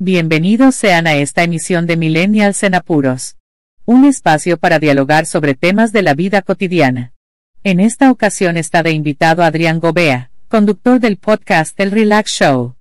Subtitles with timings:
[0.00, 3.36] Bienvenidos sean a esta emisión de Millennials en Apuros.
[3.84, 7.14] Un espacio para dialogar sobre temas de la vida cotidiana.
[7.64, 12.76] En esta ocasión está de invitado Adrián Gobea, conductor del podcast El Relax Show.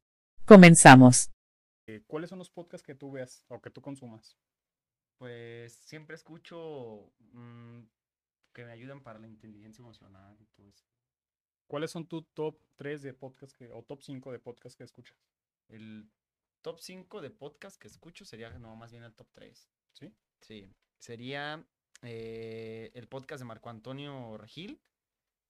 [0.45, 1.31] Comenzamos.
[1.88, 4.38] Eh, ¿Cuáles son los podcasts que tú ves o que tú consumas?
[5.18, 7.79] Pues siempre escucho mm,
[8.54, 10.86] que me ayudan para la inteligencia emocional y todo eso.
[11.65, 15.18] ¿Cuáles son tu top 3 de podcast que, o top 5 de podcast que escuchas?
[15.68, 16.11] El
[16.62, 19.70] top 5 de podcast que escucho sería no, más bien el top 3.
[19.93, 20.14] ¿Sí?
[20.42, 20.70] Sí.
[21.00, 21.65] Sería
[22.02, 24.82] eh, el podcast de Marco Antonio Regil.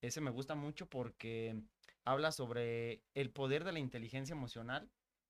[0.02, 1.62] Ese me gusta mucho porque
[2.06, 4.90] habla sobre el poder de la inteligencia emocional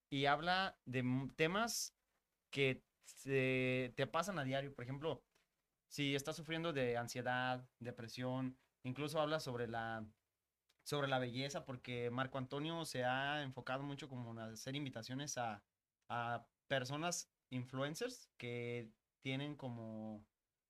[0.09, 1.04] y habla de
[1.35, 1.96] temas
[2.52, 4.73] que se- te pasan a diario.
[4.73, 5.23] Por ejemplo,
[5.88, 10.05] si estás sufriendo de ansiedad, depresión, incluso habla sobre la,
[10.88, 15.62] sobre la belleza, porque Marco Antonio se ha enfocado mucho como en hacer invitaciones a,
[16.08, 20.26] a personas influencers que tienen como,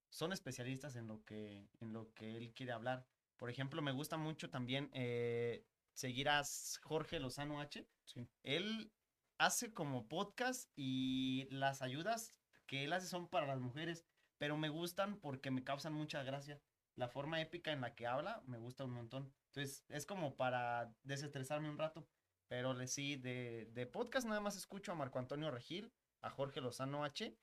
[0.10, 3.06] son especialistas en lo que, en lo que él quiere hablar.
[3.38, 6.42] Por ejemplo, me gusta mucho también eh, seguir a
[6.82, 7.88] Jorge Lozano H.
[8.04, 8.28] Sí.
[8.42, 8.92] Él
[9.38, 12.34] hace como podcast y las ayudas
[12.66, 14.04] que él hace son para las mujeres,
[14.40, 16.60] pero me gustan porque me causan mucha gracia.
[16.98, 19.34] La forma épica en la que habla me gusta un montón.
[19.48, 22.06] Entonces es como para desestresarme un rato.
[22.50, 26.60] Pero le sí, de, de podcast nada más escucho a Marco Antonio Regil, a Jorge
[26.60, 27.38] Lozano H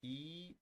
[0.00, 0.56] y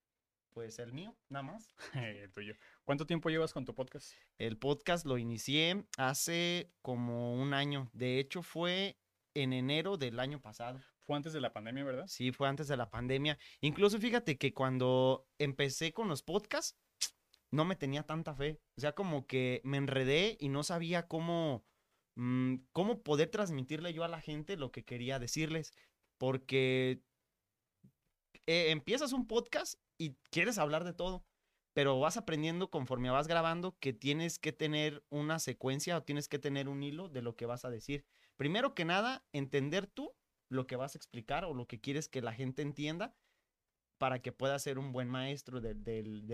[0.55, 1.69] pues el mío, nada más.
[1.93, 2.55] el tuyo.
[2.85, 4.13] ¿Cuánto tiempo llevas con tu podcast?
[4.37, 7.89] El podcast lo inicié hace como un año.
[7.91, 8.97] De hecho, fue
[9.33, 10.79] en enero del año pasado.
[11.01, 12.07] Fue antes de la pandemia, ¿verdad?
[12.07, 13.37] Sí, fue antes de la pandemia.
[13.59, 16.79] Incluso fíjate que cuando empecé con los podcasts,
[17.55, 18.59] no me tenía tanta fe.
[18.77, 21.63] O sea, como que me enredé y no sabía cómo,
[22.15, 25.73] mm, cómo poder transmitirle yo a la gente lo que quería decirles.
[26.17, 27.01] Porque
[28.47, 31.25] eh, empiezas un podcast y quieres hablar de todo,
[31.73, 36.39] pero vas aprendiendo conforme vas grabando que tienes que tener una secuencia o tienes que
[36.39, 38.05] tener un hilo de lo que vas a decir.
[38.37, 40.13] Primero que nada, entender tú
[40.49, 43.15] lo que vas a explicar o lo que quieres que la gente entienda
[43.97, 45.73] para que puedas ser un buen maestro de,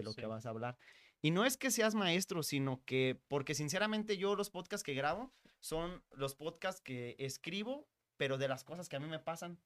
[0.04, 0.78] lo que vas a hablar.
[1.22, 5.32] Y no es que seas maestro, sino que, porque sinceramente yo los podcasts que grabo
[5.60, 7.88] son los podcasts que escribo,
[8.18, 9.60] pero de las cosas que a mí me pasan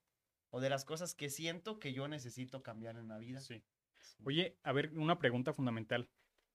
[0.49, 3.39] o de las cosas que siento que yo necesito cambiar en la vida.
[3.39, 3.63] Sí.
[4.23, 6.09] Oye, a ver, una pregunta fundamental.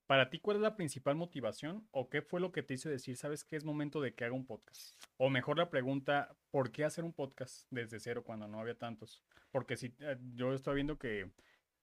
[0.07, 3.17] Para ti, ¿cuál es la principal motivación o qué fue lo que te hizo decir,
[3.17, 5.01] sabes que es momento de que haga un podcast?
[5.19, 9.23] O mejor la pregunta, ¿por qué hacer un podcast desde cero cuando no había tantos?
[9.53, 11.31] Porque si eh, yo estoy viendo que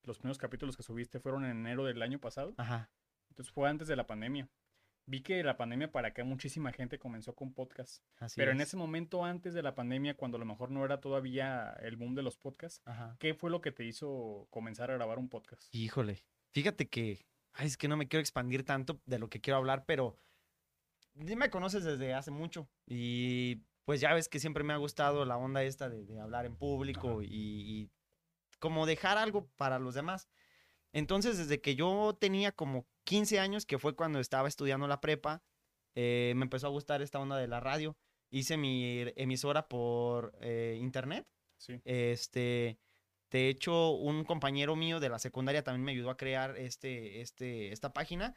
[0.03, 2.89] los primeros capítulos que subiste fueron en enero del año pasado, Ajá.
[3.37, 4.49] Entonces fue antes de la pandemia.
[5.05, 8.03] Vi que de la pandemia para acá muchísima gente comenzó con podcast.
[8.17, 8.69] Así Pero en es.
[8.69, 12.15] ese momento antes de la pandemia, cuando a lo mejor no era todavía el boom
[12.15, 13.15] de los podcasts, Ajá.
[13.19, 15.63] ¿qué fue lo que te hizo comenzar a grabar un podcast?
[15.71, 19.57] Híjole, fíjate que, ay, es que no me quiero expandir tanto de lo que quiero
[19.57, 20.17] hablar, pero
[21.13, 25.37] me conoces desde hace mucho y pues ya ves que siempre me ha gustado la
[25.37, 27.91] onda esta de, de hablar en público y, y
[28.59, 30.27] como dejar algo para los demás.
[30.91, 35.41] Entonces, desde que yo tenía como 15 años, que fue cuando estaba estudiando la prepa,
[35.95, 37.97] eh, me empezó a gustar esta onda de la radio.
[38.29, 41.25] Hice mi emisora por eh, internet
[41.57, 41.81] Sí.
[41.85, 42.77] este,
[43.31, 47.71] de hecho, un compañero mío de la secundaria también me ayudó a crear este, este,
[47.71, 48.35] esta página.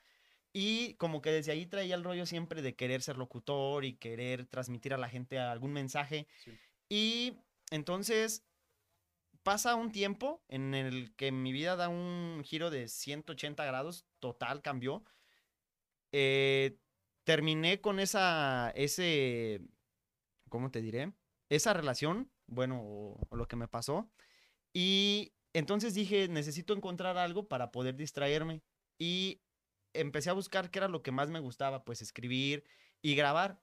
[0.52, 4.46] Y como que desde ahí traía el rollo siempre de querer ser locutor y querer
[4.46, 6.28] transmitir a la gente algún mensaje.
[6.44, 6.52] Sí.
[6.88, 7.36] Y
[7.72, 8.44] entonces
[9.42, 14.62] pasa un tiempo en el que mi vida da un giro de 180 grados, total
[14.62, 15.04] cambió.
[16.12, 16.78] Eh,
[17.24, 19.60] terminé con esa, ese,
[20.48, 21.12] ¿cómo te diré?
[21.48, 24.10] Esa relación, bueno, o, lo que me pasó.
[24.72, 28.62] Y entonces dije, necesito encontrar algo para poder distraerme.
[28.98, 29.40] Y
[29.94, 32.64] empecé a buscar qué era lo que más me gustaba, pues escribir
[33.02, 33.60] y grabar.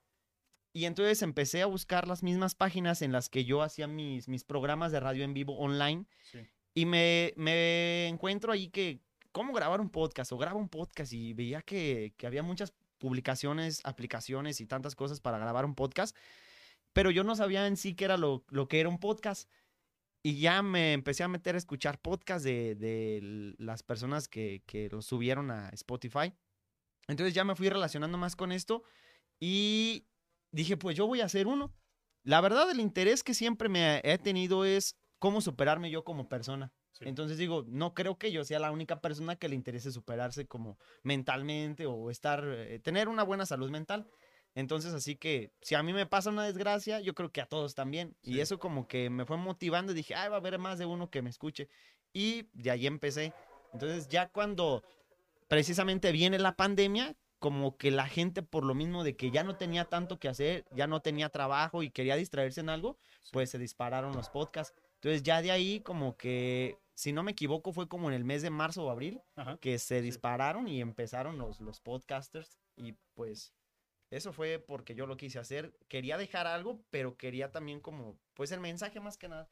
[0.78, 4.44] Y entonces empecé a buscar las mismas páginas en las que yo hacía mis, mis
[4.44, 6.06] programas de radio en vivo online.
[6.30, 6.38] Sí.
[6.72, 9.00] Y me, me encuentro ahí que,
[9.32, 10.30] ¿cómo grabar un podcast?
[10.30, 15.18] O grabo un podcast y veía que, que había muchas publicaciones, aplicaciones y tantas cosas
[15.18, 16.16] para grabar un podcast,
[16.92, 19.50] pero yo no sabía en sí qué era lo, lo que era un podcast.
[20.22, 24.88] Y ya me empecé a meter a escuchar podcasts de, de las personas que, que
[24.90, 26.32] los subieron a Spotify.
[27.08, 28.84] Entonces ya me fui relacionando más con esto
[29.40, 30.06] y
[30.50, 31.72] dije, pues yo voy a hacer uno.
[32.22, 36.72] La verdad, el interés que siempre me he tenido es cómo superarme yo como persona.
[36.92, 37.04] Sí.
[37.06, 40.78] Entonces digo, no creo que yo sea la única persona que le interese superarse como
[41.02, 44.08] mentalmente o estar, eh, tener una buena salud mental.
[44.54, 47.74] Entonces, así que si a mí me pasa una desgracia, yo creo que a todos
[47.74, 48.16] también.
[48.22, 50.86] Y eso como que me fue motivando y dije, ay, va a haber más de
[50.86, 51.68] uno que me escuche.
[52.12, 53.32] Y de ahí empecé.
[53.72, 54.82] Entonces, ya cuando
[55.46, 59.56] precisamente viene la pandemia, como que la gente por lo mismo de que ya no
[59.56, 62.98] tenía tanto que hacer, ya no tenía trabajo y quería distraerse en algo,
[63.32, 64.74] pues se dispararon los podcasts.
[64.94, 68.42] Entonces ya de ahí como que, si no me equivoco, fue como en el mes
[68.42, 69.58] de marzo o abril Ajá.
[69.58, 73.54] que se dispararon y empezaron los, los podcasters y pues
[74.10, 75.72] eso fue porque yo lo quise hacer.
[75.88, 79.48] Quería dejar algo, pero quería también como, pues el mensaje más que nada.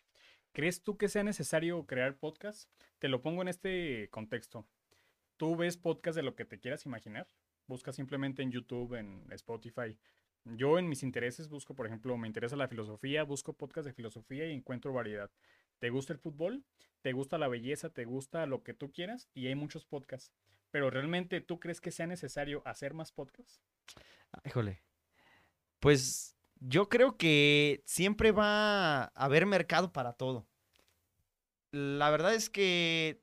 [0.52, 2.70] ¿Crees tú que sea necesario crear podcast?
[2.98, 4.66] Te lo pongo en este contexto.
[5.36, 7.28] ¿Tú ves podcast de lo que te quieras imaginar?
[7.66, 9.98] Busca simplemente en YouTube, en Spotify.
[10.44, 14.46] Yo en mis intereses busco, por ejemplo, me interesa la filosofía, busco podcast de filosofía
[14.46, 15.30] y encuentro variedad.
[15.80, 16.64] ¿Te gusta el fútbol?
[17.02, 17.90] ¿Te gusta la belleza?
[17.90, 19.28] ¿Te gusta lo que tú quieras?
[19.34, 20.32] Y hay muchos podcasts.
[20.70, 23.60] Pero realmente, ¿tú crees que sea necesario hacer más podcasts?
[24.44, 24.82] Híjole.
[25.80, 30.46] Pues yo creo que siempre va a haber mercado para todo.
[31.72, 33.20] La verdad es que,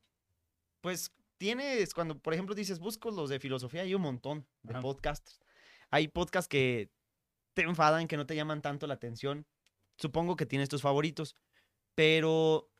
[0.81, 1.11] pues
[1.43, 4.81] tienes, cuando por ejemplo dices, busco los de filosofía, hay un montón de Ajá.
[4.81, 5.41] podcasts.
[5.89, 6.89] Hay podcasts que
[7.53, 9.45] te enfadan, que no te llaman tanto la atención.
[9.97, 11.35] Supongo que tienes tus favoritos,
[11.95, 12.71] pero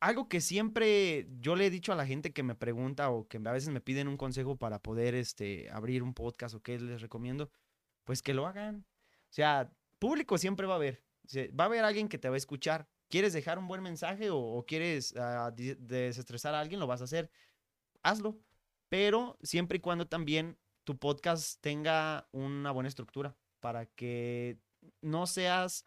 [0.00, 3.38] algo que siempre yo le he dicho a la gente que me pregunta o que
[3.42, 7.00] a veces me piden un consejo para poder este, abrir un podcast o qué les
[7.00, 7.50] recomiendo,
[8.04, 8.84] pues que lo hagan.
[9.30, 11.02] O sea, público siempre va a haber.
[11.24, 12.86] O sea, va a haber alguien que te va a escuchar.
[13.08, 15.14] ¿Quieres dejar un buen mensaje o, o quieres
[15.54, 16.80] di- desestresar a alguien?
[16.80, 17.30] Lo vas a hacer.
[18.04, 18.38] Hazlo.
[18.90, 24.60] Pero siempre y cuando también tu podcast tenga una buena estructura para que
[25.00, 25.86] no seas,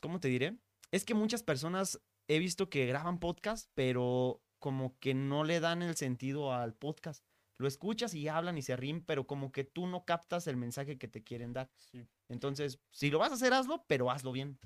[0.00, 0.58] ¿cómo te diré?
[0.92, 5.82] Es que muchas personas he visto que graban podcast, pero como que no le dan
[5.82, 7.24] el sentido al podcast.
[7.58, 10.98] Lo escuchas y hablan y se ríen, pero como que tú no captas el mensaje
[10.98, 11.70] que te quieren dar.
[11.76, 12.06] Sí.
[12.28, 14.58] Entonces, si lo vas a hacer, hazlo, pero hazlo bien.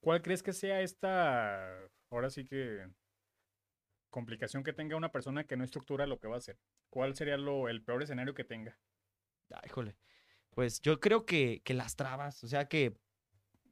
[0.00, 1.68] ¿Cuál crees que sea esta,
[2.10, 2.88] ahora sí que,
[4.12, 6.60] complicación que tenga una persona que no estructura lo que va a hacer?
[6.90, 8.78] ¿Cuál sería lo, el peor escenario que tenga?
[9.50, 9.96] Ay, híjole.
[10.50, 12.96] Pues yo creo que, que las trabas, o sea, que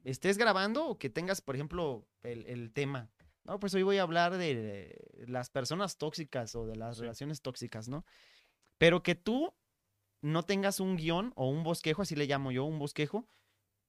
[0.03, 3.09] estés grabando o que tengas, por ejemplo, el, el tema.
[3.43, 7.01] No, pues hoy voy a hablar de las personas tóxicas o de las Sí.
[7.01, 8.05] relaciones tóxicas, ¿no?
[8.77, 9.53] Pero que tú
[10.21, 13.27] no tengas un guion o un bosquejo, así le llamo yo, un bosquejo,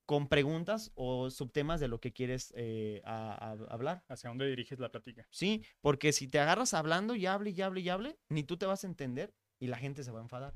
[0.06, 4.04] con preguntas o subtemas de lo que quieres eh, a- a- hablar.
[4.08, 5.26] ¿Hacia dónde diriges la plática?
[5.31, 8.66] Sí, porque si te agarras hablando y hable y hable y hable, ni tú te
[8.66, 10.54] vas a entender y la gente se va a enfadar.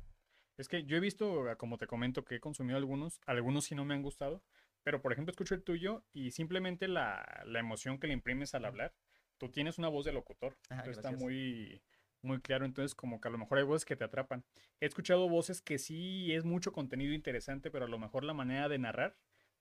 [0.58, 3.74] Es que yo he visto, ah, como te comento, que he consumido algunos, algunos sí
[3.74, 4.42] no me han gustado,
[4.82, 8.64] pero por ejemplo escucho el tuyo y simplemente la, la emoción que le imprimes al
[8.64, 8.94] hablar,
[9.38, 11.82] tú tienes una voz de locutor, Ah, está muy,
[12.22, 14.44] muy claro, entonces como que a lo mejor hay voces que te atrapan.
[14.80, 18.68] He escuchado voces que sí es mucho contenido interesante, pero a lo mejor la manera
[18.68, 19.16] de narrar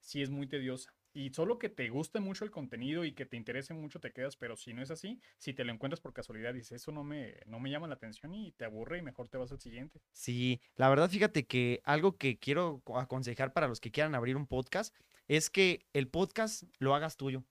[0.06, 0.94] sí es muy tediosa.
[1.12, 4.36] Y solo que te guste mucho el contenido y que te interese mucho te quedas,
[4.36, 7.36] pero si no es así, si te lo encuentras por casualidad, dices, eso no me,
[7.46, 10.00] no me llama la atención y te aburre y mejor te vas al siguiente.
[10.12, 14.36] Sí, la verdad, fíjate que algo que quiero co- aconsejar para los que quieran abrir
[14.36, 14.94] un podcast
[15.26, 17.44] es que el podcast lo hagas tuyo.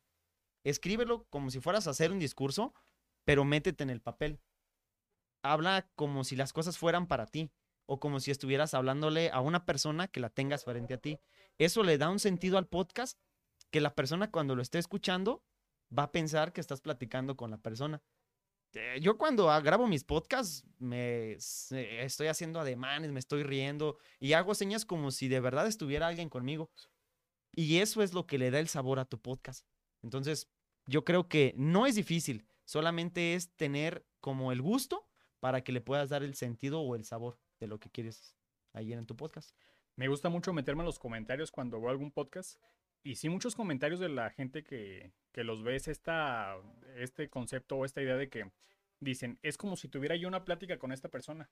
[0.64, 2.74] Escríbelo como si fueras a hacer un discurso,
[3.26, 4.40] pero métete en el papel.
[5.44, 7.52] Habla como si las cosas fueran para ti
[7.86, 11.20] o como si estuvieras hablándole a una persona que la tengas frente a ti.
[11.58, 13.20] Eso le da un sentido al podcast
[13.72, 15.44] que la persona cuando lo esté escuchando
[15.98, 18.02] va a pensar que estás platicando con la persona.
[18.74, 24.34] Eh, Yo cuando grabo mis podcasts me se- estoy haciendo ademanes, me estoy riendo y
[24.34, 26.72] hago señas como si de verdad estuviera alguien conmigo.
[27.54, 29.66] Y eso es lo que le da el sabor a tu podcast.
[30.04, 30.50] Entonces,
[30.88, 35.08] yo creo que no es difícil, solamente es tener como el gusto
[35.40, 38.36] para que le puedas dar el sentido o el sabor de lo que quieres
[38.74, 39.56] ahí en tu podcast.
[39.96, 42.60] Me gusta mucho meterme en los comentarios cuando veo algún podcast.
[43.04, 46.58] Y sí, muchos comentarios de la gente que, que los ve es esta,
[46.96, 48.52] este concepto o esta idea de que
[49.00, 51.50] dicen, es como si tuviera yo una plática con esta persona.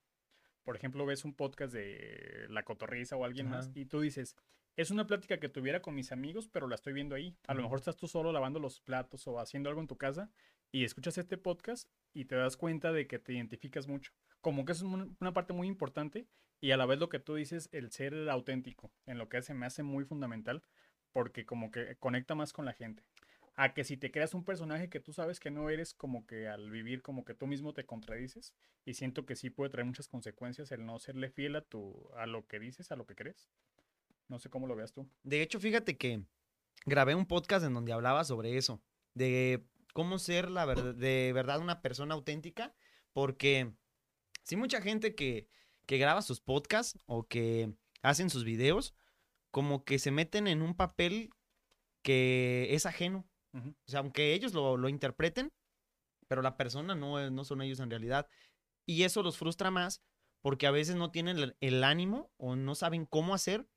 [0.64, 4.36] Por ejemplo, ves un podcast de La Cotorriza o alguien más y tú dices,
[4.76, 7.38] es una plática que tuviera con mis amigos, pero la estoy viendo ahí.
[7.48, 10.32] A lo mejor estás tú solo lavando los platos o haciendo algo en tu casa
[10.72, 14.12] y escuchas este podcast y te das cuenta de que te identificas mucho.
[14.44, 16.28] Como que es un- una parte muy importante
[16.60, 19.54] y a la vez lo que tú dices, el ser auténtico, en lo que se
[19.54, 20.62] me hace muy fundamental,
[21.14, 23.04] porque como que conecta más con la gente.
[23.56, 26.50] A que si te creas un personaje que tú sabes que no eres, como que
[26.50, 30.10] al vivir como que tú mismo te contradices, y siento que sí puede traer muchas
[30.10, 33.48] consecuencias el no serle fiel a tu, a lo que dices, a lo que crees.
[34.28, 35.08] No sé cómo lo veas tú.
[35.24, 36.26] De hecho, fíjate que
[36.86, 38.82] grabé un podcast en donde hablaba sobre eso,
[39.14, 42.74] de cómo ser la ver- de verdad una persona auténtica,
[43.14, 43.72] porque
[44.44, 45.48] sí mucha gente que,
[45.86, 48.94] que graba sus podcasts o que hacen sus videos,
[49.52, 51.30] como que se meten en un papel
[52.02, 53.26] que es ajeno.
[53.54, 55.54] O sea, aunque ellos lo, lo interpreten,
[56.28, 58.28] pero la persona no, no son ellos en realidad.
[58.86, 60.02] Y eso los frustra más
[60.42, 63.68] porque a veces no tienen el, el ánimo o no saben cómo hacer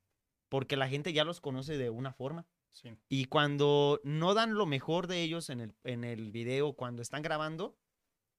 [0.49, 2.47] porque la gente ya los conoce de una forma.
[2.73, 2.97] Sí.
[3.09, 7.23] Y cuando no dan lo mejor de ellos en el, en el video, cuando están
[7.23, 7.77] grabando,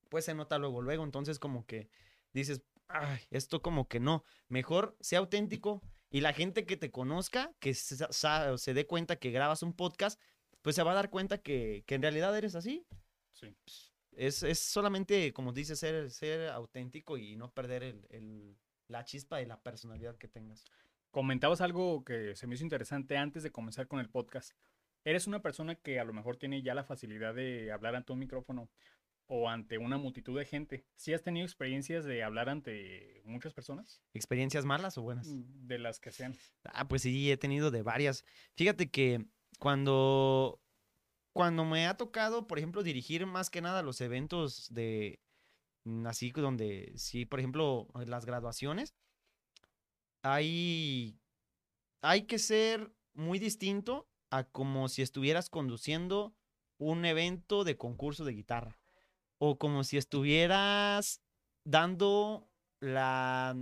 [0.09, 1.03] pues se nota luego, luego.
[1.03, 1.89] Entonces como que
[2.33, 4.23] dices, ay, esto como que no.
[4.47, 9.31] Mejor sea auténtico y la gente que te conozca, que sa- se dé cuenta que
[9.31, 10.19] grabas un podcast,
[10.61, 12.85] pues se va a dar cuenta que, que en realidad eres así.
[13.33, 13.55] Sí.
[14.13, 18.57] Es, es solamente, como dices, ser, ser auténtico y no perder el, el-
[18.87, 20.63] la chispa de la personalidad que tengas.
[21.11, 24.51] Comentabas algo que se me hizo interesante antes de comenzar con el podcast.
[25.03, 28.19] Eres una persona que a lo mejor tiene ya la facilidad de hablar ante un
[28.19, 28.69] micrófono
[29.27, 30.85] o ante una multitud de gente.
[30.95, 34.01] ¿Sí has tenido experiencias de hablar ante muchas personas?
[34.13, 35.27] ¿Experiencias malas o buenas?
[35.29, 36.35] De las que sean.
[36.63, 38.23] Ah, pues sí, he tenido de varias.
[38.55, 39.25] Fíjate que
[39.59, 40.61] cuando,
[41.33, 45.19] cuando me ha tocado, por ejemplo, dirigir más que nada los eventos de,
[45.83, 48.95] mm, así donde, sí, por ejemplo, las graduaciones,
[50.23, 51.19] hay,
[52.01, 56.33] hay que ser muy distinto a como si estuvieras conduciendo
[56.77, 58.76] un evento de concurso de guitarra
[59.37, 61.21] o como si estuvieras
[61.63, 63.55] dando la,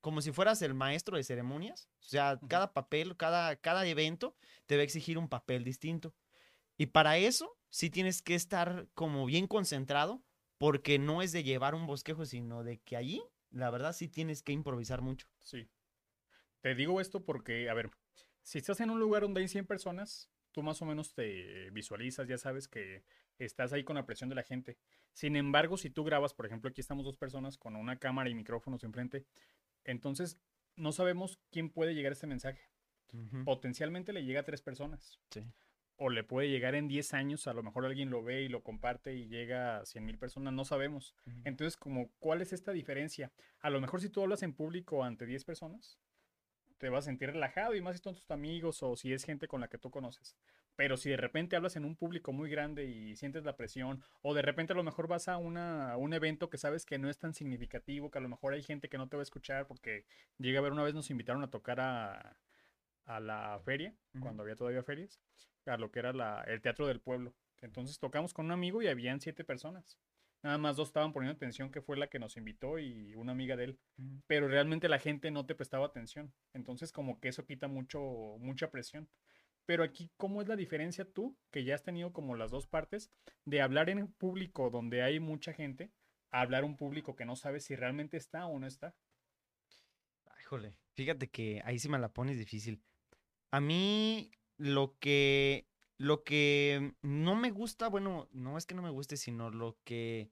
[0.00, 1.88] como si fueras el maestro de ceremonias.
[2.00, 4.36] O sea, cada papel, cada, cada evento
[4.66, 6.14] te va a exigir un papel distinto.
[6.76, 10.22] Y para eso sí tienes que estar como bien concentrado,
[10.58, 14.42] porque no es de llevar un bosquejo, sino de que allí, la verdad, sí tienes
[14.42, 15.26] que improvisar mucho.
[15.40, 15.68] Sí.
[16.60, 17.90] Te digo esto porque, a ver,
[18.42, 22.28] si estás en un lugar donde hay 100 personas, tú más o menos te visualizas,
[22.28, 23.04] ya sabes que
[23.44, 24.78] estás ahí con la presión de la gente.
[25.12, 28.34] Sin embargo, si tú grabas, por ejemplo, aquí estamos dos personas con una cámara y
[28.34, 29.24] micrófonos enfrente,
[29.84, 30.38] entonces
[30.76, 32.60] no sabemos quién puede llegar a este mensaje.
[33.44, 35.20] Potencialmente le llega a tres personas.
[35.30, 35.42] Sí.
[35.96, 38.62] O le puede llegar en 10 años, a lo mejor alguien lo ve y lo
[38.62, 41.14] comparte y llega a 100 mil personas, no sabemos.
[41.44, 43.30] Entonces, como, ¿cuál es esta diferencia?
[43.60, 45.98] A lo mejor si tú hablas en público ante 10 personas,
[46.78, 49.46] te vas a sentir relajado y más si son tus amigos o si es gente
[49.46, 50.34] con la que tú conoces.
[50.76, 54.34] Pero si de repente hablas en un público muy grande y sientes la presión, o
[54.34, 57.10] de repente a lo mejor vas a, una, a un evento que sabes que no
[57.10, 59.66] es tan significativo, que a lo mejor hay gente que no te va a escuchar
[59.66, 60.06] porque
[60.38, 62.36] llega a ver una vez nos invitaron a tocar a,
[63.04, 65.20] a la feria, cuando había todavía ferias,
[65.66, 67.34] a lo que era la, el teatro del pueblo.
[67.60, 69.98] Entonces tocamos con un amigo y habían siete personas.
[70.42, 73.56] Nada más dos estaban poniendo atención, que fue la que nos invitó y una amiga
[73.56, 73.78] de él.
[74.26, 76.32] Pero realmente la gente no te prestaba atención.
[76.52, 78.00] Entonces como que eso quita mucho,
[78.40, 79.08] mucha presión.
[79.72, 83.10] Pero aquí, ¿cómo es la diferencia tú, que ya has tenido como las dos partes,
[83.46, 85.90] de hablar en público donde hay mucha gente,
[86.30, 88.94] a hablar un público que no sabes si realmente está o no está?
[90.26, 92.82] Ay, Híjole, fíjate que ahí sí me la pones difícil.
[93.50, 98.90] A mí lo que lo que no me gusta, bueno, no es que no me
[98.90, 100.30] guste, sino lo que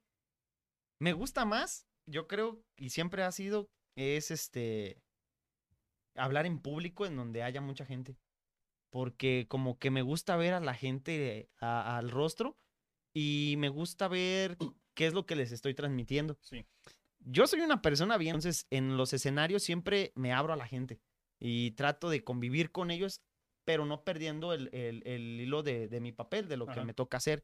[0.99, 5.01] me gusta más, yo creo, y siempre ha sido, es este
[6.13, 8.19] hablar en público en donde haya mucha gente.
[8.91, 12.57] Porque como que me gusta ver a la gente a- al rostro
[13.13, 14.57] y me gusta ver
[14.93, 16.65] qué es lo que les estoy transmitiendo Sí.
[17.19, 21.01] yo soy una persona bien, entonces en los escenarios siempre me abro a la gente
[21.39, 23.21] y trato de convivir con ellos,
[23.65, 26.83] pero no perdiendo el, el- el hilo de, de mi papel, de lo que Ajá.
[26.85, 27.43] me toca hacer.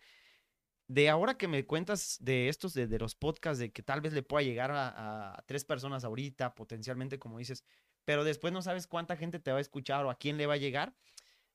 [0.89, 4.13] De ahora que me cuentas de estos, de, de los podcasts, de que tal vez
[4.13, 7.63] le pueda llegar a, a tres personas ahorita, potencialmente, como dices,
[8.05, 10.53] pero después no sabes cuánta gente te va a escuchar o a quién le va
[10.53, 10.95] a llegar,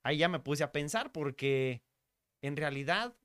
[0.03, 1.83] ahí ya me puse a pensar porque
[2.43, 3.17] en realidad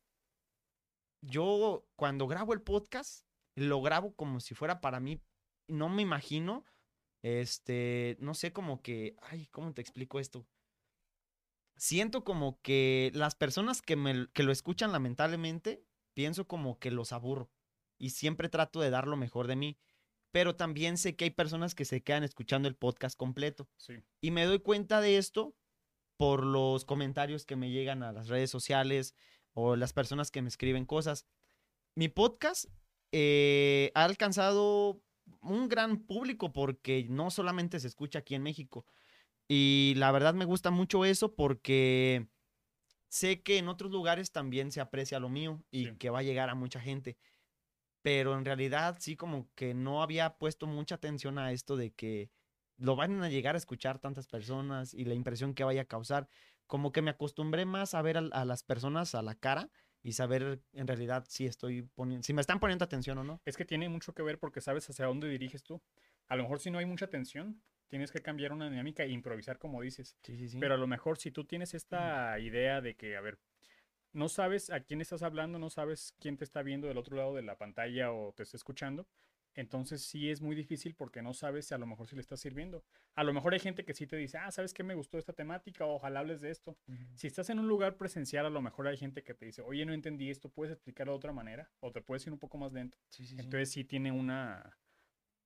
[1.21, 5.21] yo cuando grabo el podcast, lo grabo como si fuera para mí.
[5.67, 6.63] No me imagino,
[7.23, 10.47] este, no sé, como que, ay, ¿cómo te explico esto?
[11.75, 17.11] Siento como que las personas que, me, que lo escuchan lamentablemente, pienso como que los
[17.11, 17.51] aburro
[17.97, 19.77] y siempre trato de dar lo mejor de mí.
[20.31, 23.67] Pero también sé que hay personas que se quedan escuchando el podcast completo.
[23.77, 24.03] Sí.
[24.21, 25.55] Y me doy cuenta de esto
[26.17, 29.15] por los comentarios que me llegan a las redes sociales
[29.53, 31.25] o las personas que me escriben cosas.
[31.95, 32.65] Mi podcast
[33.11, 35.01] eh, ha alcanzado
[35.41, 38.85] un gran público porque no solamente se escucha aquí en México.
[39.47, 42.27] Y la verdad me gusta mucho eso porque
[43.07, 45.95] sé que en otros lugares también se aprecia lo mío y Sí.
[45.97, 47.17] que va a llegar a mucha gente.
[48.01, 52.29] Pero en realidad sí como que no había puesto mucha atención a esto de que
[52.77, 56.27] lo van a llegar a escuchar tantas personas y la impresión que vaya a causar.
[56.65, 59.69] Como que me acostumbré más a ver a, a las personas a la cara
[60.03, 63.41] y saber en realidad si estoy poniendo, si me están poniendo atención o no.
[63.45, 65.81] Es que tiene mucho que ver porque sabes hacia dónde diriges tú.
[66.27, 69.57] A lo mejor si no hay mucha tensión, tienes que cambiar una dinámica e improvisar
[69.57, 70.17] como dices.
[70.23, 70.57] Sí, sí, sí.
[70.59, 73.39] Pero a lo mejor si tú tienes esta idea de que, a ver,
[74.13, 77.35] no sabes a quién estás hablando, no sabes quién te está viendo del otro lado
[77.35, 79.07] de la pantalla o te está escuchando,
[79.57, 82.83] entonces sí es muy difícil porque no sabes a lo mejor si le estás sirviendo.
[83.15, 85.33] A lo mejor hay gente que sí te dice, ah, ¿sabes qué me gustó esta
[85.33, 85.83] temática?
[85.85, 86.77] Ojalá hables de esto.
[87.15, 89.83] Si estás en un lugar presencial, a lo mejor hay gente que te dice, oye,
[89.83, 91.71] no entendí esto, ¿puedes explicarlo de otra manera?
[91.79, 92.99] O te puedes ir un poco más lento.
[93.09, 93.41] Sí, sí, sí.
[93.41, 94.77] Entonces sí tiene una,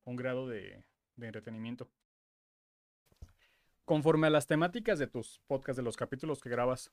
[0.04, 0.84] un grado de,
[1.16, 1.90] de entretenimiento.
[3.86, 6.92] Conforme a las temáticas de tus podcasts, de los capítulos que grabas,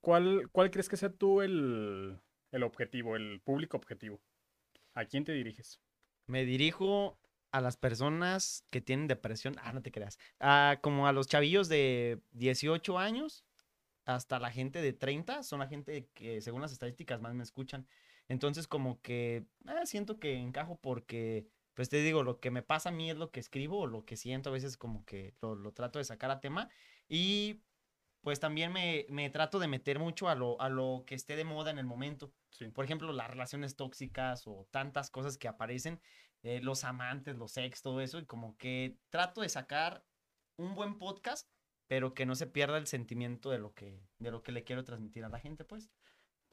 [0.00, 2.20] ¿cuál, cuál crees que sea tú el,
[2.52, 4.20] el objetivo, el público objetivo?
[4.94, 5.80] ¿A quién te diriges?
[6.26, 7.18] Me dirijo
[7.52, 9.56] a las personas que tienen depresión.
[9.62, 10.18] Ah, no te creas.
[10.40, 13.44] Ah, como a los chavillos de 18 años
[14.04, 15.42] hasta la gente de 30.
[15.42, 17.86] Son la gente que, según las estadísticas, más me escuchan.
[18.28, 22.88] Entonces, como que ah, siento que encajo porque, pues te digo, lo que me pasa
[22.88, 24.50] a mí es lo que escribo o lo que siento.
[24.50, 26.68] A veces, como que lo, lo trato de sacar a tema.
[27.08, 27.60] Y
[28.24, 31.44] pues también me, me trato de meter mucho a lo, a lo que esté de
[31.44, 32.68] moda en el momento Sí.
[32.68, 36.00] por ejemplo, las relaciones tóxicas o tantas cosas que aparecen,
[36.44, 40.04] eh, los amantes, los ex, todo eso, y como que trato de sacar
[40.56, 41.48] un buen podcast,
[41.88, 44.84] pero que no se pierda el sentimiento de lo que, de lo que le quiero
[44.84, 45.90] transmitir a la gente, pues.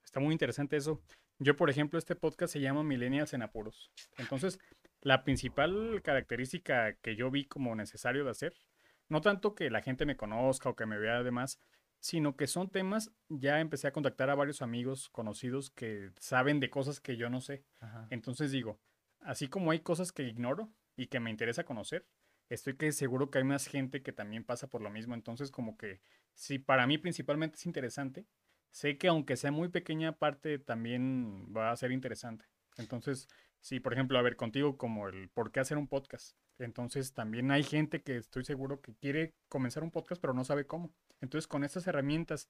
[0.04, 1.04] Está muy interesante eso.
[1.38, 3.92] Yo, por ejemplo, este podcast se llama Millennials en Apuros.
[4.18, 4.58] Entonces,
[5.02, 8.56] la principal característica que yo vi como necesario de hacer,
[9.12, 11.60] no tanto que la gente me conozca o que me vea además,
[12.00, 16.70] sino que son temas, ya empecé a contactar a varios amigos conocidos que saben de
[16.70, 17.66] cosas que yo no sé.
[17.82, 18.08] Ajá.
[18.10, 18.80] Entonces digo,
[19.20, 22.08] así como hay cosas que ignoro y que me interesa conocer,
[22.48, 25.14] estoy que seguro que hay más gente que también pasa por lo mismo.
[25.14, 26.00] Entonces como que
[26.34, 28.26] si para mí principalmente es interesante,
[28.72, 32.46] sé que aunque sea muy pequeña parte también va a ser interesante.
[32.78, 33.28] Entonces,
[33.60, 36.38] sí, por ejemplo, a ver, contigo como el por qué hacer un podcast.
[36.62, 40.66] Entonces también hay gente que estoy seguro que quiere comenzar un podcast pero no sabe
[40.66, 40.94] cómo.
[41.22, 42.48] Entonces con estas herramientas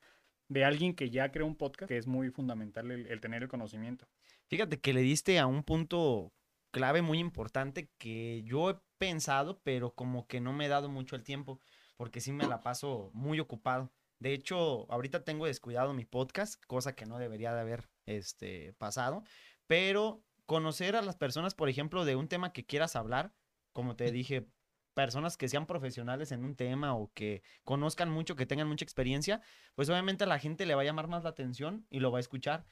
[0.51, 4.05] de alguien que ya creó un podcast, que es muy fundamental el, tener el conocimiento.
[4.47, 6.33] Fíjate que le diste a un punto
[6.71, 11.15] clave muy importante que yo he pensado, pero como que no me he dado mucho
[11.15, 11.59] el tiempo,
[11.95, 13.91] porque sí me la paso muy ocupado.
[14.19, 19.23] De hecho, ahorita tengo descuidado mi podcast, cosa que no debería de haber este, pasado,
[19.67, 23.33] pero conocer a las personas, por ejemplo, de un tema que quieras hablar,
[23.73, 24.47] como te dije,
[24.93, 29.41] personas que sean profesionales en un tema o que conozcan mucho, que tengan mucha experiencia,
[29.75, 32.17] pues obviamente a la gente le va a llamar más la atención y lo va
[32.17, 32.65] a escuchar.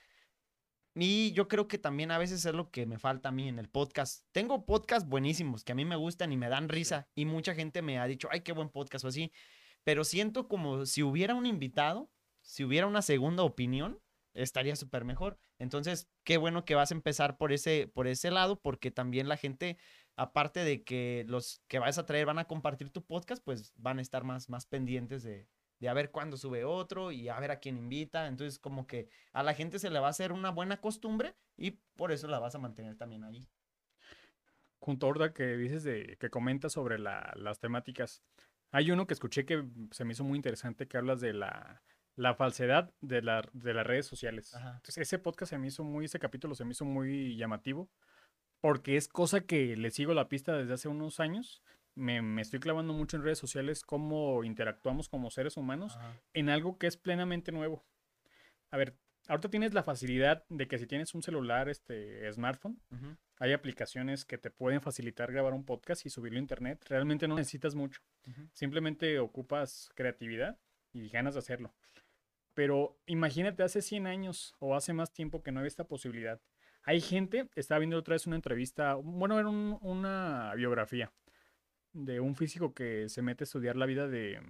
[0.96, 3.60] Y yo creo que también a veces es lo que me falta a mí en
[3.60, 4.26] el podcast.
[4.32, 7.82] Tengo podcasts buenísimos que a mí me gustan y me dan risa y mucha gente
[7.82, 9.32] me ha dicho, ay, qué buen podcast o así,
[9.84, 14.02] pero siento como si hubiera un invitado, si hubiera una segunda opinión,
[14.34, 15.38] estaría súper mejor.
[15.58, 19.38] Entonces, qué bueno que vas a empezar por ese, por ese lado, porque también la
[19.38, 19.78] gente,
[20.20, 24.00] aparte de que los que vas a traer van a compartir tu podcast, pues van
[24.00, 25.48] a estar más, más pendientes de,
[25.80, 28.28] de a ver cuándo sube otro y a ver a quién invita.
[28.28, 31.72] Entonces, como que a la gente se le va a hacer una buena costumbre y
[31.96, 33.48] por eso la vas a mantener también ahí.
[34.80, 38.22] Junto ahorita que dices de que comentas sobre la- las temáticas,
[38.72, 41.82] hay uno que escuché que se me hizo muy interesante que hablas de la,
[42.16, 44.54] la falsedad de, la- de las redes sociales.
[44.54, 44.76] Ajá.
[44.76, 47.90] Entonces, ese podcast se me hizo muy, ese capítulo se me hizo muy llamativo
[48.62, 51.62] porque es cosa que le sigo la pista desde hace unos años.
[51.96, 55.98] Me, me estoy clavando mucho en redes sociales, cómo interactuamos como seres humanos
[56.34, 57.84] en algo que es plenamente nuevo.
[58.72, 58.96] A ver,
[59.28, 62.80] ahorita tienes la facilidad de que si tienes un celular, este, smartphone,
[63.38, 66.86] hay aplicaciones que te pueden facilitar grabar un podcast y subirlo a internet.
[66.88, 68.02] Realmente no necesitas mucho.
[68.54, 70.58] Simplemente ocupas creatividad
[70.94, 71.74] y ganas de hacerlo.
[72.54, 76.42] Pero imagínate hace 100 años o hace más tiempo que no había esta posibilidad.
[76.90, 81.14] Hay gente, estaba viendo otra vez una entrevista, bueno, era un- una biografía
[81.94, 84.42] de un físico que se mete a estudiar la vida de,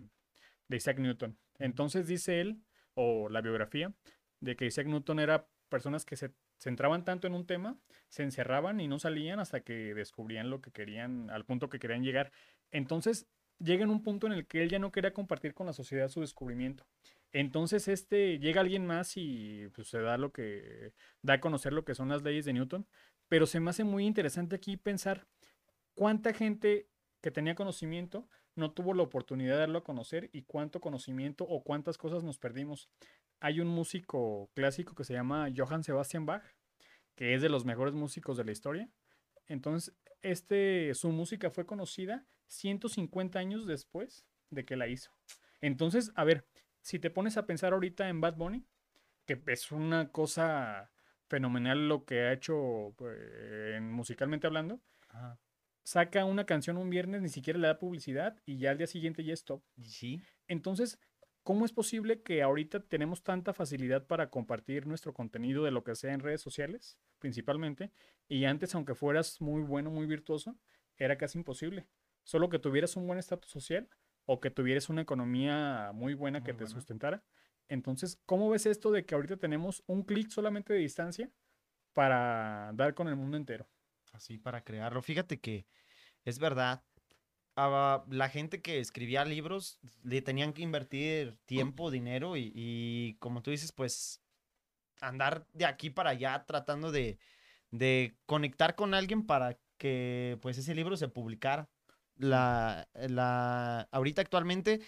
[0.70, 1.38] de Isaac Newton.
[1.58, 2.62] Entonces dice él,
[2.94, 3.94] o la biografía,
[4.40, 8.80] de que Isaac Newton era personas que se centraban tanto en un tema, se encerraban
[8.80, 12.32] y no salían hasta que descubrían lo que querían, al punto que querían llegar.
[12.72, 13.28] Entonces
[13.60, 16.08] llega en un punto en el que él ya no quería compartir con la sociedad
[16.08, 16.86] su descubrimiento.
[17.32, 21.86] Entonces este llega alguien más y pues, se da lo que da a conocer lo
[21.86, 22.88] que son las leyes de Newton,
[23.28, 25.28] pero se me hace muy interesante aquí pensar
[25.94, 26.88] cuánta gente
[27.22, 31.64] que tenía conocimiento no tuvo la oportunidad de darlo a conocer y cuánto conocimiento o
[31.64, 32.90] cuántas cosas nos perdimos.
[33.40, 36.44] Hay un músico clásico que se llama Johann Sebastian Bach,
[37.16, 38.90] que es de los mejores músicos de la historia.
[39.48, 45.12] Entonces, este, su música fue conocida 150 años después de que la hizo.
[45.62, 46.46] Entonces, a ver,
[46.90, 48.66] si te pones a pensar ahorita en Bad Bunny,
[49.28, 50.92] que es una cosa
[51.28, 52.96] fenomenal lo que ha hecho
[53.76, 55.40] en- musicalmente hablando, Ajá.
[55.84, 59.24] saca una canción un viernes, ni siquiera le da publicidad y ya al día siguiente
[59.24, 59.62] ya es top.
[59.84, 60.20] Sí.
[60.48, 61.00] Entonces,
[61.44, 65.94] ¿cómo es posible que ahorita tenemos tanta facilidad para compartir nuestro contenido de lo que
[65.94, 67.92] sea en redes sociales, principalmente?
[68.28, 70.58] Y antes, aunque fueras muy bueno, muy virtuoso,
[70.98, 71.88] era casi imposible.
[72.24, 73.88] Solo que tuvieras un buen estatus social
[74.32, 76.70] o que tuvieras una economía muy buena que te buena.
[76.70, 77.24] sustentara.
[77.68, 81.32] Entonces, ¿cómo ves esto de que ahorita tenemos un clic solamente de distancia
[81.94, 83.68] para dar con el mundo entero?
[84.14, 85.02] Así para crearlo.
[85.02, 85.66] Fíjate que
[86.26, 86.84] es verdad.
[87.56, 93.42] a la gente que escribía libros le tenían que invertir tiempo, dinero y, y como
[93.42, 94.22] tú dices, pues
[95.02, 97.18] andar de aquí para allá tratando de,
[97.72, 101.68] de conectar con alguien para que pues ese libro se publicara.
[102.20, 104.82] La, la, ahorita actualmente,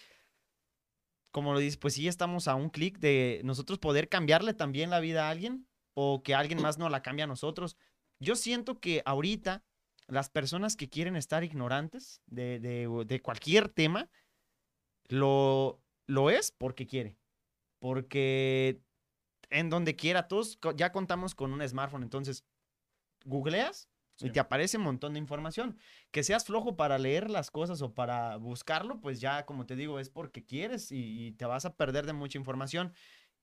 [1.32, 5.00] como lo dices, pues sí estamos a un clic de nosotros poder cambiarle también la
[5.00, 7.78] vida a alguien o que alguien más nos la cambie a nosotros.
[8.20, 9.64] Yo siento que ahorita
[10.08, 14.10] las personas que quieren estar ignorantes de, de- de cualquier tema,
[15.08, 17.18] lo, lo es porque quiere.
[17.80, 18.82] Porque
[19.50, 22.44] en donde quiera, todos ya contamos con un smartphone, entonces
[23.26, 23.90] googleas
[24.24, 24.32] y Sí.
[24.34, 25.78] te aparece un montón de información.
[26.12, 30.00] Que seas flojo para leer las cosas o para buscarlo, pues ya, como te digo,
[30.00, 32.94] es porque quieres y, y te vas a perder de mucha información.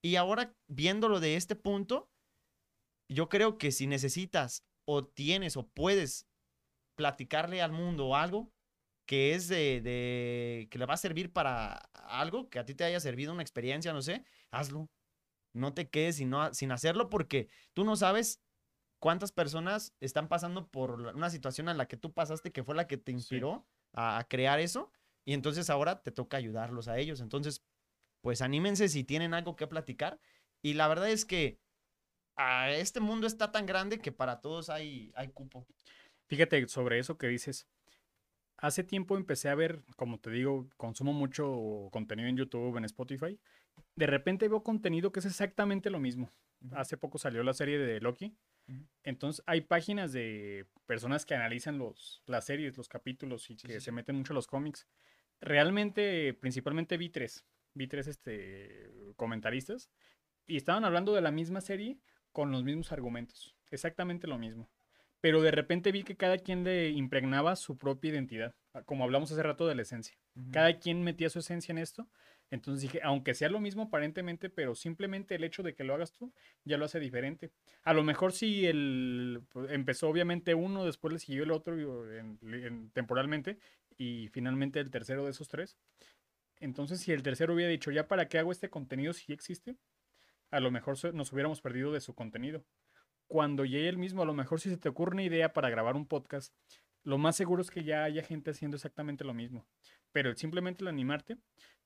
[0.03, 2.11] Y ahora, viéndolo de este punto,
[3.11, 6.27] yo creo que si necesitas o tienes o puedes
[6.97, 8.53] platicarle al mundo algo
[9.07, 12.85] que es de, de- que le va a servir para algo, que a ti te
[12.85, 14.91] haya servido una experiencia, no sé, hazlo.
[15.55, 18.43] No te quedes sin, no- sin hacerlo porque tú no sabes
[18.99, 22.87] cuántas personas están pasando por una situación en la que tú pasaste que fue la
[22.87, 24.91] que te inspiró a, a crear eso
[25.25, 27.21] y entonces ahora te toca ayudarlos a ellos.
[27.21, 27.63] Entonces,
[28.23, 30.19] pues anímense si tienen algo que platicar
[30.63, 31.59] y la verdad es que
[32.37, 35.67] a este mundo está tan grande que para todos hay, hay cupo.
[36.29, 37.67] Fíjate sobre eso que dices.
[38.57, 43.39] Hace tiempo empecé a ver, como te digo, consumo mucho contenido en YouTube, en Spotify.
[43.97, 46.31] De repente veo contenido que es exactamente lo mismo.
[46.73, 48.37] Hace poco salió la serie de Loki.
[49.03, 53.81] Entonces hay páginas de personas que analizan los, las series, los capítulos y que sí,
[53.81, 54.87] se meten mucho a los cómics.
[55.41, 57.45] Realmente, principalmente vi tres.
[57.75, 59.91] Vi tres este, comentaristas
[60.47, 61.99] y estaban hablando de la misma serie
[62.33, 63.55] con los mismos argumentos.
[63.71, 64.71] Exactamente lo mismo.
[65.21, 69.33] Pero de repente vi que cada quien le impregnaba su propia identidad, ah, como hablamos
[69.33, 70.17] hace rato de la esencia.
[70.53, 72.09] Cada quien metía su esencia en esto.
[72.51, 76.15] Entonces dije, aunque sea lo mismo aparentemente, pero simplemente el hecho de que lo hagas
[76.15, 76.33] tú
[76.65, 77.51] ya lo hace diferente.
[77.83, 81.77] A lo mejor si el pues, empezó obviamente uno, después le siguió el otro
[82.93, 83.59] temporalmente
[83.97, 85.77] y finalmente el tercero de esos tres.
[86.61, 89.77] Entonces si el tercero hubiera dicho, ya para qué hago este contenido si existe,
[90.51, 92.65] a lo mejor nos hubiéramos perdido de su contenido.
[93.27, 95.97] Cuando llegue el mismo, a lo mejor si se te ocurre una idea para grabar
[95.97, 96.55] un podcast,
[97.05, 99.67] lo más seguro es que ya haya gente haciendo exactamente lo mismo.
[100.13, 101.37] Pero simplemente el animarte,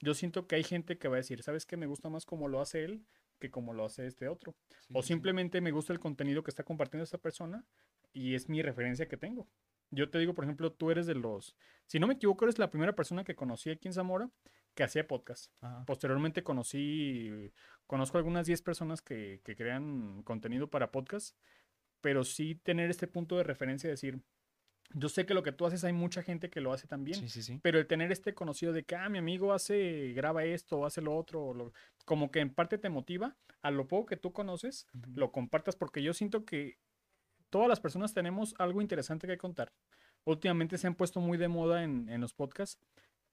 [0.01, 1.77] yo siento que hay gente que va a decir, ¿sabes qué?
[1.77, 3.05] Me gusta más como lo hace él
[3.43, 4.55] que como lo hace este otro.
[4.79, 5.09] Sí, o sí.
[5.09, 7.65] simplemente me gusta el contenido que está compartiendo esta persona
[8.13, 9.49] y es mi referencia que tengo.
[9.91, 11.57] Yo te digo, por ejemplo, tú eres de los,
[11.87, 14.31] si no me equivoco, eres la primera persona que conocí aquí en Zamora
[14.75, 15.53] que hacía podcast.
[15.61, 15.85] Ajá.
[15.85, 17.53] Posteriormente conocí,
[17.87, 21.37] conozco algunas 10 personas que, que crean contenido para podcast,
[22.01, 24.23] pero sí tener este punto de referencia, decir,
[24.95, 27.29] yo sé que lo que tú haces hay mucha gente que lo hace también, Sí,
[27.29, 27.59] sí, sí.
[27.63, 31.01] pero el tener este conocido de que, ah, mi amigo hace, graba esto o hace
[31.01, 31.73] lo otro, o lo-
[32.05, 36.03] como que en parte te motiva a lo poco que tú conoces, lo compartas, porque
[36.03, 36.79] yo siento que
[37.51, 39.73] todas las personas tenemos algo interesante que contar.
[40.25, 42.81] Últimamente se han puesto muy de moda en, en los podcasts.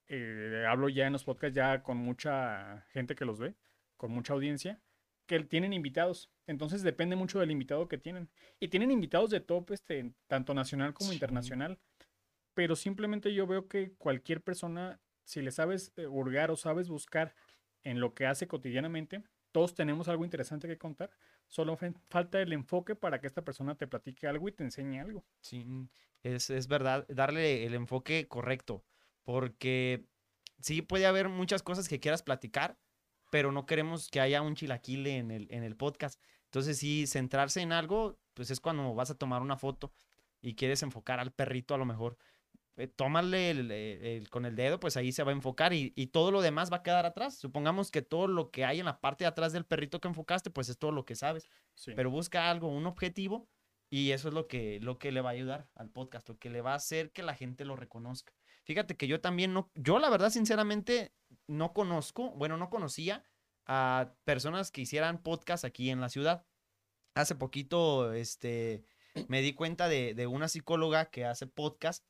[0.07, 3.55] eh, hablo ya en los podcasts ya con mucha gente que los ve,
[3.95, 4.81] con mucha audiencia,
[5.29, 6.31] que tienen invitados.
[6.47, 8.29] Entonces depende mucho del invitado que tienen.
[8.59, 11.15] Y tienen invitados de top, este, tanto nacional como Sí.
[11.17, 11.77] internacional.
[12.55, 17.35] Pero simplemente yo veo que cualquier persona, si le sabes eh, hurgar o sabes buscar
[17.83, 21.11] en lo que hace cotidianamente, todos tenemos algo interesante que contar.
[21.47, 21.77] Solo
[22.09, 25.23] falta el enfoque para que esta persona te platique algo y te enseñe algo.
[25.41, 25.63] Sí,
[26.23, 28.83] es, es verdad, darle el enfoque correcto,
[29.23, 30.05] porque
[30.59, 32.77] sí puede haber muchas cosas que quieras platicar,
[33.29, 36.21] pero no queremos que haya un chilaquile en el, en el podcast.
[36.45, 39.93] Entonces sí, centrarse en algo, pues es cuando vas a tomar una foto
[40.41, 42.17] y quieres enfocar al perrito a lo mejor.
[42.77, 45.91] eh, tómale el- el- el- con el dedo, pues ahí se va a enfocar y,
[45.97, 47.37] y todo lo demás va a quedar atrás.
[47.37, 50.49] Supongamos que todo lo que hay en la parte de atrás del perrito que enfocaste,
[50.49, 51.91] pues es todo lo que sabes Sí.
[51.93, 53.49] pero busca algo, un objetivo,
[53.89, 56.49] y eso es lo que, lo que le va a ayudar al podcast, lo que
[56.49, 58.31] le va a hacer que la gente lo reconozca.
[58.69, 61.11] Fíjate que yo también no, yo la verdad sinceramente
[61.47, 63.23] no conozco, bueno, no conocía
[63.65, 66.45] a personas que hicieran podcast aquí en la ciudad.
[67.15, 68.85] Hace poquito, este,
[69.27, 72.05] me di cuenta de, de una psicóloga que hace podcast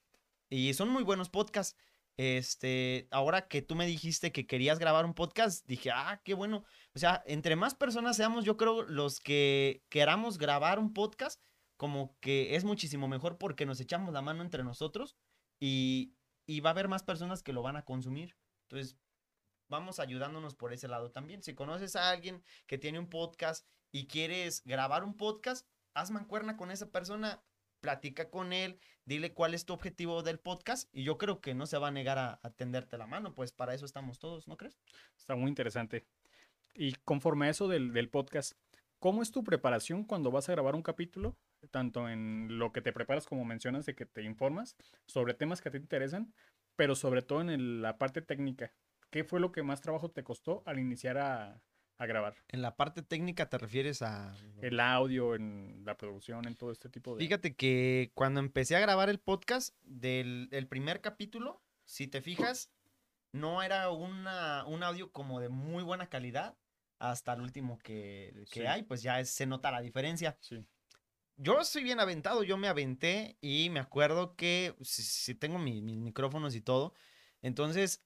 [0.49, 1.77] Y son muy buenos podcasts.
[2.17, 6.65] Este, ahora que tú me dijiste que querías grabar un podcast, dije, ah, qué bueno.
[6.93, 11.41] O sea, entre más personas seamos, yo creo los que queramos grabar un podcast,
[11.77, 15.15] como que es muchísimo mejor porque nos echamos la mano entre nosotros
[15.61, 16.18] y,
[16.49, 18.35] y va a haber más personas que lo van a consumir.
[18.63, 18.97] Entonces,
[19.67, 21.43] vamos ayudándonos por ese lado también.
[21.43, 26.57] Si conoces a alguien que tiene un podcast y quieres grabar un podcast, haz mancuerna
[26.57, 27.43] con esa persona,
[27.81, 31.67] platica con él, dile cuál es tu objetivo del podcast y yo creo que no
[31.67, 34.79] se va a negar a, tenderte la mano, pues para eso estamos todos, ¿no crees?
[35.19, 36.07] Está muy interesante.
[36.73, 38.53] Y conforme a eso del, del podcast,
[38.97, 41.37] ¿cómo es tu preparación cuando vas a grabar un capítulo?
[41.71, 45.69] Tanto en lo que te preparas, como mencionas, de que te informas sobre temas que
[45.69, 46.33] a ti te interesan,
[46.75, 48.73] pero sobre todo en la parte técnica.
[49.09, 51.61] ¿Qué fue lo que más trabajo te costó al iniciar a,
[51.99, 52.33] a grabar.
[52.47, 54.33] En la parte técnica te refieres a...
[54.61, 57.23] El audio, en la producción, en todo este tipo de...
[57.23, 62.71] Fíjate que cuando empecé a grabar el podcast del primer capítulo, si te fijas,
[63.33, 66.57] no era una, un audio como de muy buena calidad
[66.99, 70.37] hasta el último que, hay, pues ya se nota la diferencia.
[70.39, 70.65] Sí.
[71.41, 76.53] Yo soy bien aventado, yo me aventé y me acuerdo que si, tengo mis micrófonos
[76.53, 76.93] y todo,
[77.41, 78.03] entonces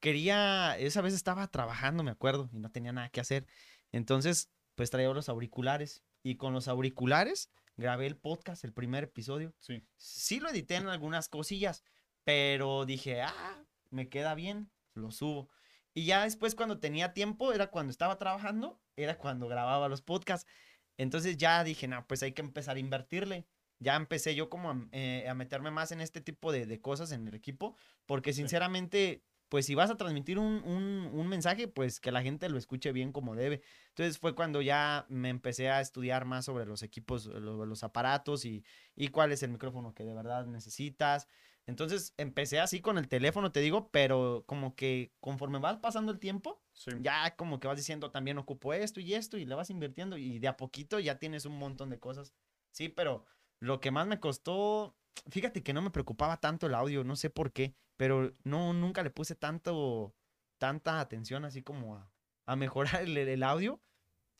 [0.00, 3.46] quería, esa vez estaba trabajando, me acuerdo, y no tenía nada que hacer.
[3.92, 9.54] Entonces, pues traía los auriculares y con los auriculares grabé el podcast, el primer episodio.
[9.58, 9.84] Sí.
[9.98, 11.84] Sí lo edité en algunas cosillas,
[12.24, 15.50] pero dije, ah, me queda bien, lo subo.
[15.92, 20.50] Y ya después cuando tenía tiempo, era cuando estaba trabajando, era cuando grababa los podcasts.
[20.98, 23.46] Entonces ya dije, no, pues hay que empezar a invertirle.
[23.78, 27.26] Ya empecé yo como a, eh, meterme más en este tipo de, de, cosas en
[27.26, 32.48] el equipo, porque sinceramente pues si vas a transmitir un, mensaje, pues que la gente
[32.48, 33.62] lo escuche bien como debe.
[33.90, 38.64] Entonces fue cuando ya me empecé a estudiar más sobre los equipos, los, aparatos y,
[39.10, 41.28] cuál es el micrófono que de verdad necesitas.
[41.68, 46.18] Entonces empecé así con el teléfono, te digo, pero como que conforme vas pasando el
[46.18, 46.60] tiempo,
[47.00, 50.40] ya como que vas diciendo también ocupo esto y esto y le vas invirtiendo y
[50.40, 52.34] de a poquito ya tienes un montón de cosas.
[52.72, 53.24] Sí, pero
[53.60, 54.96] lo que más me costó,
[55.30, 59.02] fíjate que no me preocupaba tanto el audio, no sé por qué pero no, nunca
[59.02, 60.14] le puse tanto,
[60.56, 62.10] tanta atención así como a,
[62.46, 63.82] a mejorar el, audio,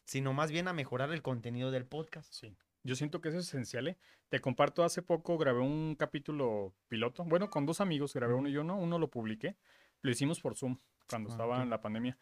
[0.07, 2.33] sino más bien a mejorar el contenido del podcast.
[2.33, 2.57] Sí.
[2.85, 3.89] Yo siento que eso es esencial.
[3.89, 3.99] ¿eh?
[4.29, 7.25] Te comparto, hace poco grabé un capítulo piloto.
[7.25, 8.77] Bueno, con dos amigos, grabé uno y yo no.
[8.79, 9.57] Uno lo publiqué.
[10.03, 12.17] Lo hicimos por Zoom cuando ah, estaba en la pandemia.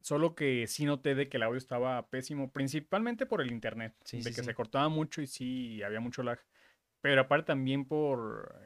[0.00, 3.94] Solo que sí noté de que el audio estaba pésimo, principalmente por el internet.
[4.10, 6.40] de que se cortaba mucho y sí había mucho lag.
[7.00, 8.60] Pero aparte también por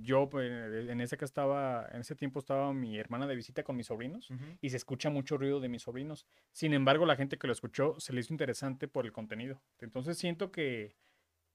[0.00, 3.76] yo pues, en ese que estaba, en ese tiempo estaba mi hermana de visita con
[3.76, 4.28] mis sobrinos
[4.60, 6.26] y se escucha mucho ruido de mis sobrinos.
[6.52, 9.60] Sin embargo, la gente que lo escuchó se le hizo interesante por el contenido.
[9.80, 10.96] Entonces siento que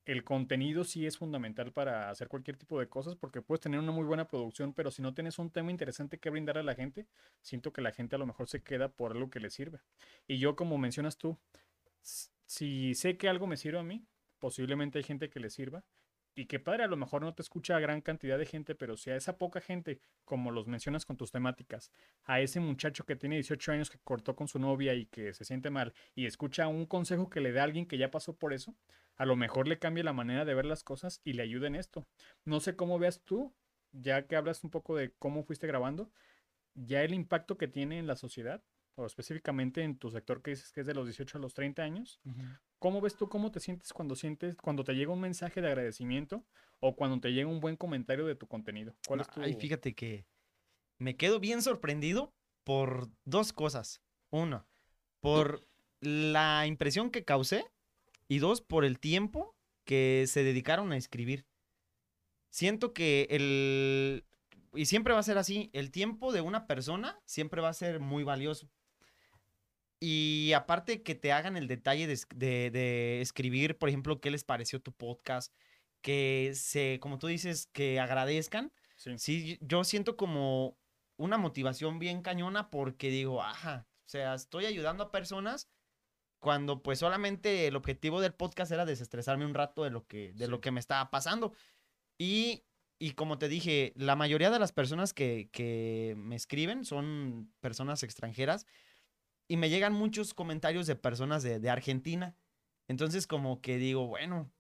[0.06, 3.91] el contenido sí es fundamental para hacer cualquier tipo de cosas porque puedes tener una
[3.91, 7.08] muy buena producción, pero si no tienes un tema interesante que brindar a la gente,
[7.41, 9.80] siento que la gente a lo mejor se queda por algo que le sirve.
[10.28, 11.38] Y yo, como mencionas tú,
[12.45, 14.06] si sé que algo me sirve a mí,
[14.39, 15.86] posiblemente hay gente que le sirva
[16.36, 18.98] y qué padre, a lo mejor no te escucha a gran cantidad de gente, pero
[18.98, 21.91] si a esa poca gente, como los mencionas con tus temáticas,
[22.24, 25.46] a ese muchacho que tiene 18 años que cortó con su novia y que se
[25.46, 28.76] siente mal y escucha un consejo que le da alguien que ya pasó por eso,
[29.15, 31.76] a lo mejor le cambia la manera de ver las cosas y le ayuda en
[31.76, 32.08] esto.
[32.46, 33.54] No sé cómo veas tú,
[33.91, 36.12] ya que hablas un poco de cómo fuiste grabando,
[36.74, 38.63] ya el impacto que tiene en la sociedad,
[38.96, 41.82] o específicamente en tu sector que dices que es de los 18 a los 30
[41.82, 42.19] años,
[42.84, 46.43] ¿cómo ves tú cómo te sientes cuando sientes cuando te llega un mensaje de agradecimiento
[46.82, 48.93] o cuando te llega un buen comentario de tu contenido?
[49.08, 49.41] ¿Cuál es tu...
[49.41, 50.26] Ay, fíjate que
[50.98, 52.34] me quedo bien sorprendido
[52.65, 54.02] por dos cosas.
[54.32, 54.67] Uno,
[55.22, 55.65] por
[56.02, 57.63] la impresión que causé
[58.28, 61.46] y dos, por el tiempo que se dedicaron a escribir.
[62.50, 64.26] Siento que el,
[64.74, 68.02] y siempre va a ser así, el tiempo de una persona siempre va a ser
[68.02, 68.69] muy valioso.
[70.06, 74.92] Y aparte que te hagan el detalle de, escribir, por ejemplo, qué les pareció tu
[74.92, 75.56] podcast,
[76.02, 78.74] que se, como tú dices, que agradezcan.
[78.98, 79.58] Sí.
[79.62, 80.78] yo siento como
[81.16, 85.70] una motivación bien cañona porque digo, ajá, o sea, estoy ayudando a personas
[86.39, 90.50] cuando pues solamente el objetivo del podcast era desestresarme un rato de lo que, de
[90.50, 91.54] lo que me estaba pasando.
[92.18, 92.66] Y,
[93.00, 98.04] y, como te dije, la mayoría de las personas que, que me escriben son personas
[98.04, 98.66] extranjeras
[99.54, 102.36] y me llegan muchos comentarios de personas de, Argentina.
[102.88, 104.52] Entonces como que digo, bueno,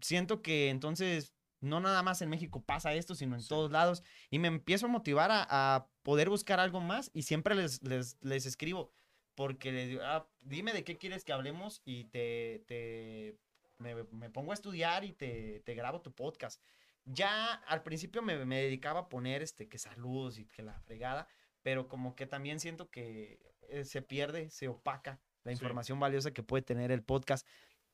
[0.00, 4.02] siento que entonces no nada más en México pasa esto, sino en todos lados.
[4.30, 8.94] Y me empiezo a motivar a, poder buscar algo más y siempre les, les, escribo.
[9.34, 13.38] Porque les digo, ah, dime de qué quieres que hablemos y te, te
[13.76, 16.62] me, pongo a estudiar y te, te grabo tu podcast.
[17.04, 21.28] ya al principio me, me dedicaba a poner este que saludos y que la fregada,
[21.60, 25.56] pero como que también siento que eh, se pierde, se opaca la Sí.
[25.56, 27.46] información valiosa que puede tener el podcast.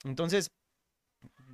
[0.05, 0.51] Entonces,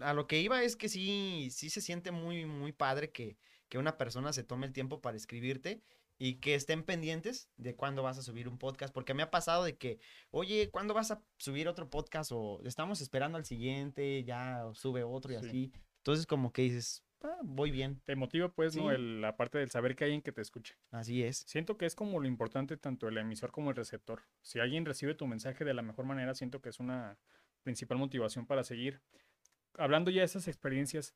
[0.00, 3.36] a lo que iba es que sí, sí se siente muy, muy padre que,
[3.68, 5.82] que una persona se tome el tiempo para escribirte
[6.18, 9.64] y que estén pendientes de cuándo vas a subir un podcast, porque me ha pasado
[9.64, 9.98] de que,
[10.30, 12.30] oye, ¿cuándo vas a subir otro podcast?
[12.32, 15.46] O estamos esperando al siguiente, ya sube otro y Sí.
[15.46, 15.72] así.
[15.98, 18.90] Entonces, como que dices, "Ah, voy bien, Te motiva, pues, ¿no?
[18.90, 20.76] El- la parte del saber que hay alguien que te escuche.
[20.90, 21.38] así es.
[21.38, 24.22] Siento que es como lo importante tanto el emisor como el receptor.
[24.42, 27.18] Si alguien recibe tu mensaje de la mejor manera, siento que es una
[27.62, 29.00] principal motivación para seguir.
[29.78, 31.14] Hablando ya de esas experiencias,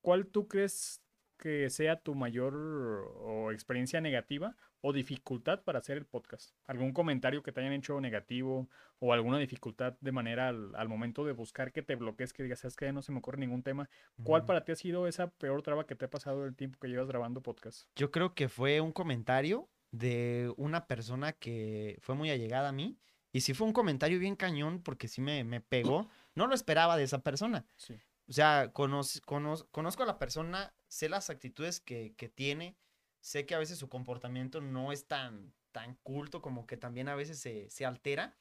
[0.00, 1.02] ¿cuál tú crees
[1.40, 6.54] que sea tu mayor o experiencia negativa o dificultad para hacer el podcast?
[6.66, 11.24] ¿Algún comentario que te hayan hecho negativo o alguna dificultad de manera al, al momento
[11.24, 13.62] de buscar que te bloquees, que digas, sabes que ya no se me ocurre ningún
[13.62, 13.88] tema?
[14.22, 16.88] ¿Cuál para ti ha sido esa peor traba que te ha pasado el tiempo que
[16.88, 17.88] llevas grabando podcast?
[17.96, 22.96] Yo creo que fue un comentario de una persona que fue muy allegada a mí.
[23.32, 26.08] Y sí fue un comentario bien cañón porque sí me, me pegó.
[26.34, 27.64] No lo esperaba de esa persona.
[27.76, 27.94] Sí.
[28.28, 32.76] O sea, conoz- conoz- conozco a la persona, sé las actitudes que, que tiene,
[33.20, 37.14] sé que a veces su comportamiento no es tan, tan culto, como que también a
[37.14, 38.36] veces se, se altera.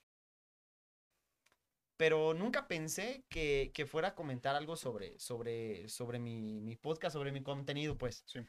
[1.97, 7.13] Pero nunca pensé que, que fuera a comentar algo sobre, sobre, sobre mi, mi podcast,
[7.13, 8.23] sobre mi contenido, pues.
[8.25, 8.39] Sí.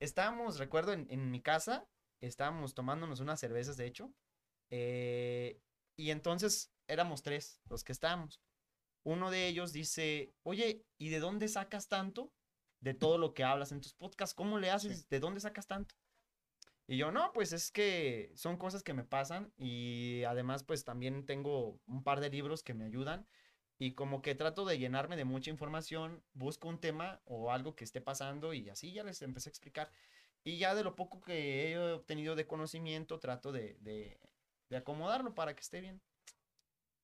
[0.00, 1.86] Estábamos, recuerdo, en, en mi casa,
[2.20, 4.12] estábamos tomándonos unas cervezas, de hecho,
[4.70, 5.60] eh,
[5.96, 8.40] y entonces éramos tres los que estábamos
[9.08, 12.30] uno de ellos dice, oye, ¿y de dónde sacas tanto
[12.80, 14.34] de todo lo que hablas en tus podcasts?
[14.34, 15.08] ¿Cómo le haces?
[15.08, 15.94] ¿De dónde sacas tanto?
[16.86, 21.26] Y yo, no, pues es que son cosas que me pasan y además pues también
[21.26, 23.26] tengo un par de libros que me ayudan
[23.78, 27.84] y como que trato de llenarme de mucha información, busco un tema o algo que
[27.84, 29.92] esté pasando y así ya les empecé a explicar.
[30.44, 34.18] Y ya de lo poco que he obtenido de conocimiento, trato de, de,
[34.70, 36.00] de acomodarlo para que esté bien.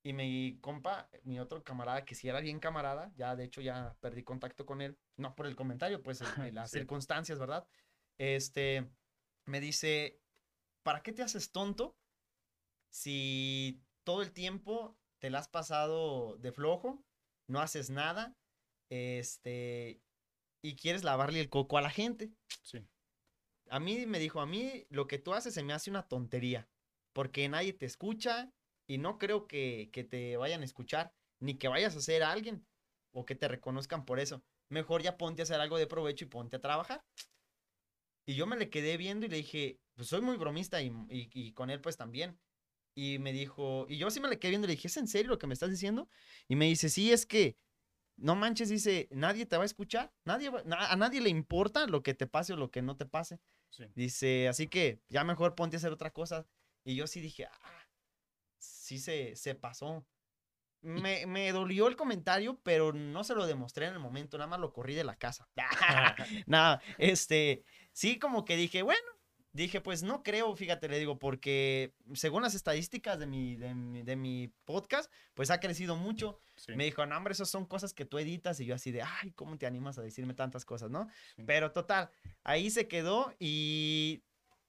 [0.07, 3.97] Y mi compa, mi otro camarada, que sí era bien camarada, ya de hecho ya
[4.01, 6.21] perdí contacto con él, no por el comentario, pues
[6.55, 6.79] las Sí.
[6.79, 7.67] circunstancias, ¿verdad?
[8.19, 8.87] Este,
[9.47, 10.21] me dice,
[10.83, 11.97] ¿para qué te haces tonto
[12.90, 17.03] si todo el tiempo te la has pasado de flojo,
[17.49, 18.37] no haces nada,
[18.90, 20.03] este,
[20.62, 22.31] y quieres lavarle el coco a la gente?
[22.62, 22.87] Sí.
[23.71, 26.69] A mí me dijo, a mí lo que tú haces se me hace una tontería,
[27.14, 28.53] porque nadie te escucha
[28.87, 32.66] y no creo que, que te vayan a escuchar, ni que vayas a ser alguien
[33.12, 34.42] o que te reconozcan por eso.
[34.68, 37.05] Mejor ya ponte a hacer algo de provecho y ponte a trabajar.
[38.27, 41.29] Y yo me le quedé viendo y le dije, pues soy muy bromista y, y-
[41.33, 42.38] y con él pues también.
[42.97, 45.09] Y me dijo, y yo sí me le quedé viendo y le dije, ¿es en
[45.09, 46.09] serio lo que me estás diciendo?
[46.49, 47.57] Y me dice, sí, es que,
[48.16, 51.87] no manches, dice, nadie te va a escuchar, nadie va- na- a nadie le importa
[51.87, 53.40] lo que te pase o lo que no te pase.
[53.70, 53.85] Sí.
[53.97, 56.47] Dice, así que ya mejor ponte a hacer otra cosa.
[56.85, 57.84] Y yo sí dije, ah,
[58.64, 60.07] sí se, se pasó.
[60.81, 64.61] Me, me dolió el comentario, pero no se lo demostré en el momento, nada más
[64.61, 65.48] lo corrí de la casa.
[66.46, 69.09] Nada, este, sí como que dije, bueno,
[69.55, 74.03] dije, pues no creo, fíjate, le digo, porque según las estadísticas de mi, de mi,
[74.03, 76.38] de mi podcast, pues ha crecido mucho.
[76.57, 76.72] Sí.
[76.74, 78.59] Me dijo, no, hombre, esas son cosas que tú editas.
[78.61, 81.09] Y yo así de, ay, ¿cómo te animas a decirme tantas cosas, no?
[81.37, 81.44] Sí.
[81.46, 82.11] Pero total,
[82.42, 84.24] ahí se quedó y,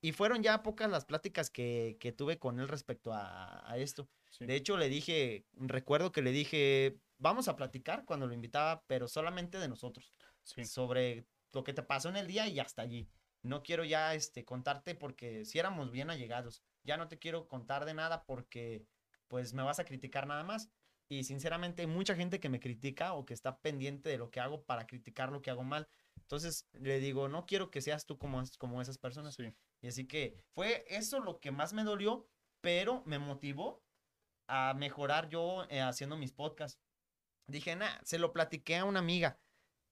[0.05, 4.07] y fueron ya pocas las pláticas que, que tuve con él respecto a, a esto.
[4.29, 4.45] Sí.
[4.45, 9.07] De hecho, le dije, recuerdo que le dije, vamos a platicar cuando lo invitaba, pero
[9.07, 10.13] solamente de nosotros,
[10.43, 10.63] Sí.
[10.65, 13.09] sobre lo que te pasó en el día y hasta allí.
[13.41, 16.61] No quiero ya este, contarte porque si éramos bien allegados.
[16.83, 18.85] Ya no te quiero contar de nada porque
[19.27, 20.69] pues me vas a criticar nada más.
[21.09, 24.39] Y sinceramente hay mucha gente que me critica o que está pendiente de lo que
[24.39, 25.87] hago para criticar lo que hago mal.
[26.25, 29.35] Entonces le digo, no quiero que seas tú como, como esas personas.
[29.35, 29.53] Sí.
[29.81, 32.27] Y así que fue eso lo que más me dolió,
[32.61, 33.83] pero me motivó
[34.47, 36.79] a mejorar yo eh, haciendo mis podcasts.
[37.47, 39.39] Dije, nah, se lo platiqué a una amiga.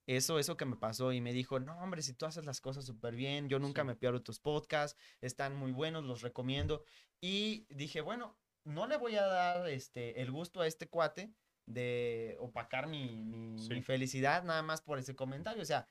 [0.08, 2.86] Eso, eso que me pasó y me dijo, no, hombre, si tú haces las cosas
[2.86, 3.88] súper bien, yo nunca Sí.
[3.88, 6.84] me pierdo tus podcasts, están muy buenos, los recomiendo.
[7.22, 11.32] Y dije, bueno, no le voy a dar este, el gusto a este cuate
[11.68, 13.70] de opacar mi, mi- Sí.
[13.70, 15.62] mi felicidad nada más por ese comentario.
[15.62, 15.88] O sea,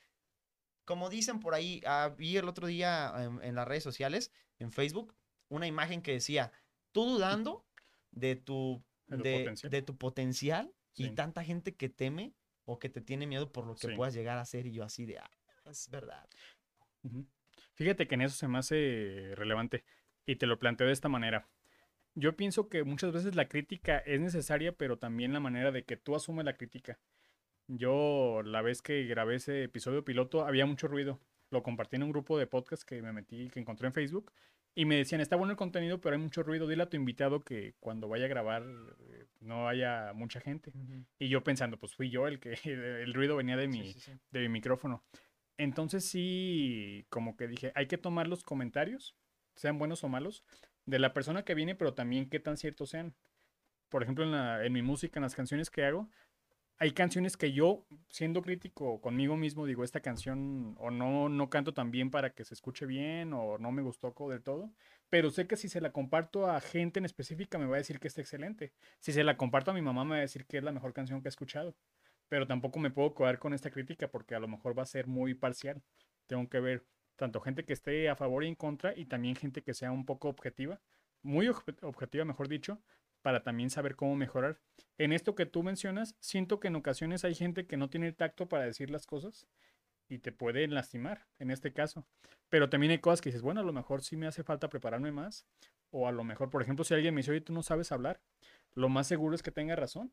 [0.85, 4.73] como dicen por ahí, ah, vi el otro día en, en las redes sociales, en
[4.73, 5.15] Facebook,
[5.49, 6.53] una imagen que decía,
[6.93, 7.65] tú dudando
[8.11, 9.71] de tu, De potencial.
[9.71, 13.75] de tu potencial y tanta gente que teme o que te tiene miedo por lo
[13.75, 13.95] que Sí.
[13.95, 15.31] puedas llegar a ser y yo así de, ah,
[15.65, 16.27] es verdad.
[17.75, 19.85] Fíjate que en eso se me hace relevante
[20.27, 21.49] y te lo planteo de esta manera.
[22.15, 25.97] Yo pienso que muchas veces la crítica es necesaria, pero también la manera de que
[25.97, 27.01] tú asumes la crítica.
[27.77, 31.21] Yo, la vez que grabé ese episodio piloto, había mucho ruido.
[31.51, 34.33] Lo compartí en un grupo de podcast que me metí, que encontré en Facebook.
[34.75, 36.67] Y me decían, está bueno el contenido, pero hay mucho ruido.
[36.67, 40.73] Dile a tu invitado que cuando vaya a grabar eh, no haya mucha gente.
[41.19, 42.55] Y yo pensando, pues fui yo el que
[43.05, 44.13] el ruido venía de mi, Sí, sí, sí.
[44.31, 45.03] de mi micrófono.
[45.59, 49.15] Entonces sí, como que dije, hay que tomar los comentarios,
[49.55, 50.45] sean buenos o malos,
[50.87, 53.15] de la persona que viene, pero también qué tan ciertos sean.
[53.91, 56.09] Por ejemplo, en, la- en mi música, en las canciones que hago,
[56.79, 61.73] hay canciones que yo, siendo crítico conmigo mismo, digo, esta canción o no, no canto
[61.75, 64.73] tan bien para que se escuche bien o no me gustó del todo,
[65.09, 68.01] pero sé que si se la comparto a gente en específica me va a decir
[68.01, 68.73] que está excelente.
[69.01, 70.93] Si se la comparto a mi mamá me va a decir que es la mejor
[70.93, 71.75] canción que he escuchado
[72.29, 75.07] pero tampoco me puedo quedar con esta crítica porque a lo mejor va a ser
[75.07, 75.83] muy parcial.
[76.27, 79.63] Tengo que ver tanto gente que esté a favor y en contra y también gente
[79.63, 80.81] que sea un poco objetiva,
[81.23, 82.81] muy obje- objetiva, mejor dicho,
[83.23, 84.59] para también saber cómo mejorar.
[84.99, 88.15] En esto que tú mencionas, siento que en ocasiones hay gente que no tiene el
[88.15, 89.47] tacto para decir las cosas
[90.09, 92.05] y te pueden lastimar, en este caso.
[92.49, 95.13] Pero también hay cosas que dices, bueno, a lo mejor sí me hace falta prepararme
[95.13, 95.47] más,
[95.91, 98.21] o a lo mejor, por ejemplo, si alguien me dice, oye, tú no sabes hablar,
[98.75, 100.13] lo más seguro es que tenga razón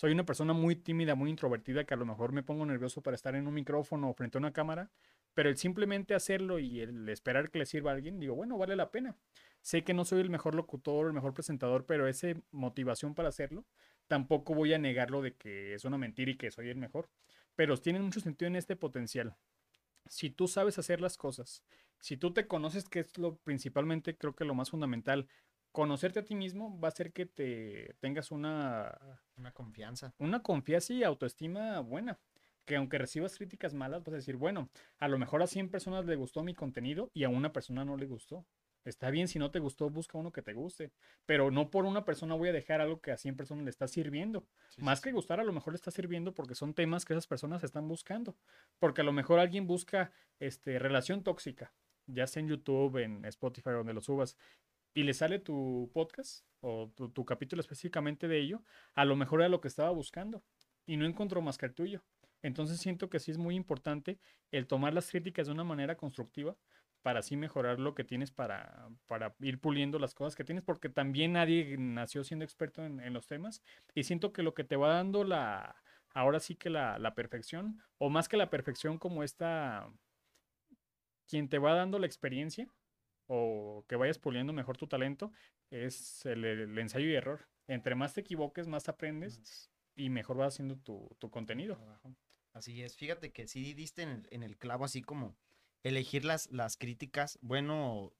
[0.00, 3.14] soy una persona muy tímida, muy introvertida, que a lo mejor me pongo nervioso para
[3.14, 4.90] estar en un micrófono o frente a una cámara,
[5.34, 8.76] pero el simplemente hacerlo y el esperar que le sirva a alguien, digo, bueno, vale
[8.76, 9.16] la pena.
[9.60, 13.66] Sé que no soy el mejor locutor, el mejor presentador, pero esa motivación para hacerlo,
[14.06, 17.10] tampoco voy a negarlo de que es una mentira y que soy el mejor.
[17.56, 19.36] Pero tiene mucho sentido en este potencial.
[20.06, 21.62] Si tú sabes hacer las cosas,
[22.00, 25.28] si tú te conoces, que es lo principalmente, creo que lo más fundamental,
[25.72, 28.98] conocerte a ti mismo va a hacer que te tengas una
[29.36, 30.14] Una confianza.
[30.18, 32.18] una confianza y autoestima buena.
[32.70, 36.06] Que aunque recibas críticas malas, vas a decir, bueno, a lo mejor a 100 personas
[36.06, 38.46] le gustó mi contenido y a una persona no le gustó.
[38.84, 40.92] Está bien, si no te gustó, busca uno que te guste.
[41.26, 43.88] Pero no por una persona voy a dejar algo que a 100 personas le está
[43.88, 44.46] sirviendo.
[44.68, 47.12] Sí, Más sí, que gustar, a lo mejor le está sirviendo porque son temas que
[47.12, 48.36] esas personas están buscando.
[48.78, 51.74] Porque a lo mejor alguien busca este, relación tóxica,
[52.06, 54.36] ya sea en YouTube, en Spotify, donde lo subas,
[54.94, 58.62] y le sale tu podcast o tu, tu capítulo específicamente de ello,
[58.94, 60.44] a lo mejor era lo que estaba buscando
[60.86, 62.04] y no encontró más que el tuyo.
[62.42, 64.18] Entonces siento que sí es muy importante
[64.50, 66.56] el tomar las críticas de una manera constructiva
[67.02, 70.88] para así mejorar lo que tienes para, para ir puliendo las cosas que tienes, porque
[70.88, 73.62] también nadie nació siendo experto en, en los temas
[73.94, 75.76] y siento que lo que te va dando la,
[76.12, 79.90] ahora sí que la, la perfección, o más que la perfección como esta,
[81.26, 82.68] quien te va dando la experiencia
[83.26, 85.32] o que vayas puliendo mejor tu talento,
[85.70, 87.48] es el, el ensayo y error.
[87.68, 91.78] Entre más te equivoques, más aprendes y mejor vas haciendo tu, tu contenido.
[92.52, 92.96] Así es.
[92.96, 95.36] Fíjate que sí diste en el, en el clavo, así como
[95.82, 97.38] elegir las, las críticas.
[97.42, 98.12] Bueno,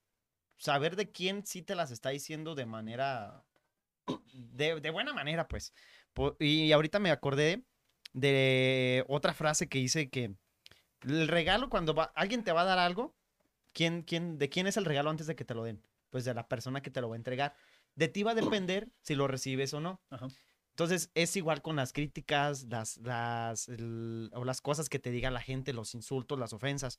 [0.56, 3.44] saber de quién sí te las está diciendo de manera.
[4.32, 5.72] De, de buena manera, pues.
[6.38, 7.64] Y ahorita me acordé
[8.12, 10.34] de otra frase que dice que
[11.02, 13.14] el regalo, cuando va, alguien te va a dar algo,
[13.72, 15.82] ¿quién, quién, ¿de quién es el regalo antes de que te lo den?
[16.10, 17.54] Pues de la persona que te lo va a entregar.
[17.94, 20.00] De ti va a depender si lo recibes o no.
[20.10, 20.28] Ajá.
[20.80, 25.30] Entonces es igual con las críticas, las, las, el- o las cosas que te diga
[25.30, 26.98] la gente, los insultos, las ofensas.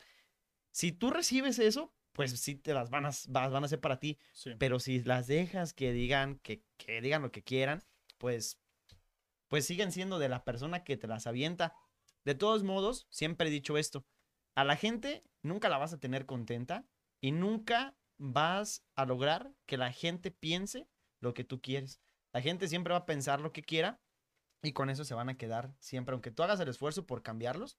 [0.71, 3.99] Si tú recibes eso, pues sí te las van a, va- van a ser para
[3.99, 4.19] ti.
[4.33, 4.51] Sí.
[4.59, 7.81] Pero si las dejas que digan, que, que digan lo que quieran,
[8.19, 8.59] pues,
[9.47, 11.73] pues siguen siendo de la persona que te las avienta.
[12.23, 14.05] De todos modos, siempre he dicho esto.
[14.53, 16.85] A la gente nunca la vas a tener contenta
[17.19, 20.87] y nunca vas a lograr que la gente piense
[21.19, 21.99] lo que tú quieres.
[22.33, 23.99] La gente siempre va a pensar lo que quiera
[24.61, 26.13] y con eso se van a quedar siempre.
[26.13, 27.77] Aunque tú hagas el esfuerzo por cambiarlos,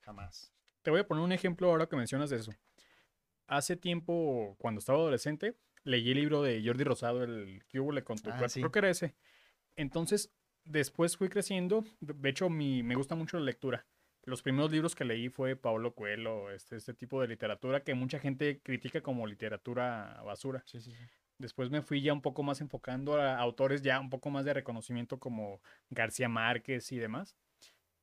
[0.00, 0.52] jamás.
[0.82, 2.52] Te voy a poner un ejemplo ahora que mencionas de eso.
[3.46, 8.04] Hace tiempo, cuando estaba adolescente, leí el libro de Jordi Rosado, el que hubo le
[8.04, 8.48] con tu Ah, cuerpo.
[8.48, 8.60] sí.
[8.60, 9.14] Creo que era ese.
[9.76, 10.32] Entonces,
[10.64, 11.84] después fui creciendo.
[12.00, 13.86] De de hecho, mi, me gusta mucho la lectura.
[14.24, 18.18] Los primeros libros que leí fue Pablo Coelho, este, este tipo de literatura que mucha
[18.18, 20.62] gente critica como literatura basura.
[20.66, 21.04] Sí, sí, sí.
[21.38, 24.54] Después me fui ya un poco más enfocando a autores ya un poco más de
[24.54, 25.60] reconocimiento como
[25.90, 27.36] García Márquez y demás.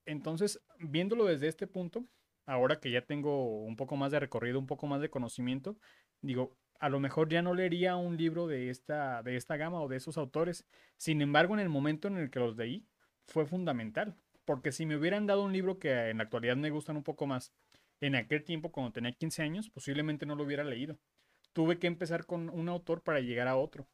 [0.06, 2.06] Entonces, viéndolo desde este punto,
[2.46, 5.78] ahora que ya tengo un poco más de recorrido, un poco más de conocimiento,
[6.22, 9.88] digo, a lo mejor ya no leería un libro de esta, de esta gama o
[9.88, 10.66] de esos autores.
[10.98, 12.86] Sin embargo, en el momento en el que los leí,
[13.28, 14.18] fue fundamental.
[14.46, 17.28] Porque si me hubieran dado un libro que en la actualidad me gustan un poco
[17.28, 17.54] más,
[18.02, 21.00] en aquel tiempo, cuando tenía 15 años, posiblemente no lo hubiera leído
[21.54, 23.88] tuve que empezar con un autor para llegar a otro.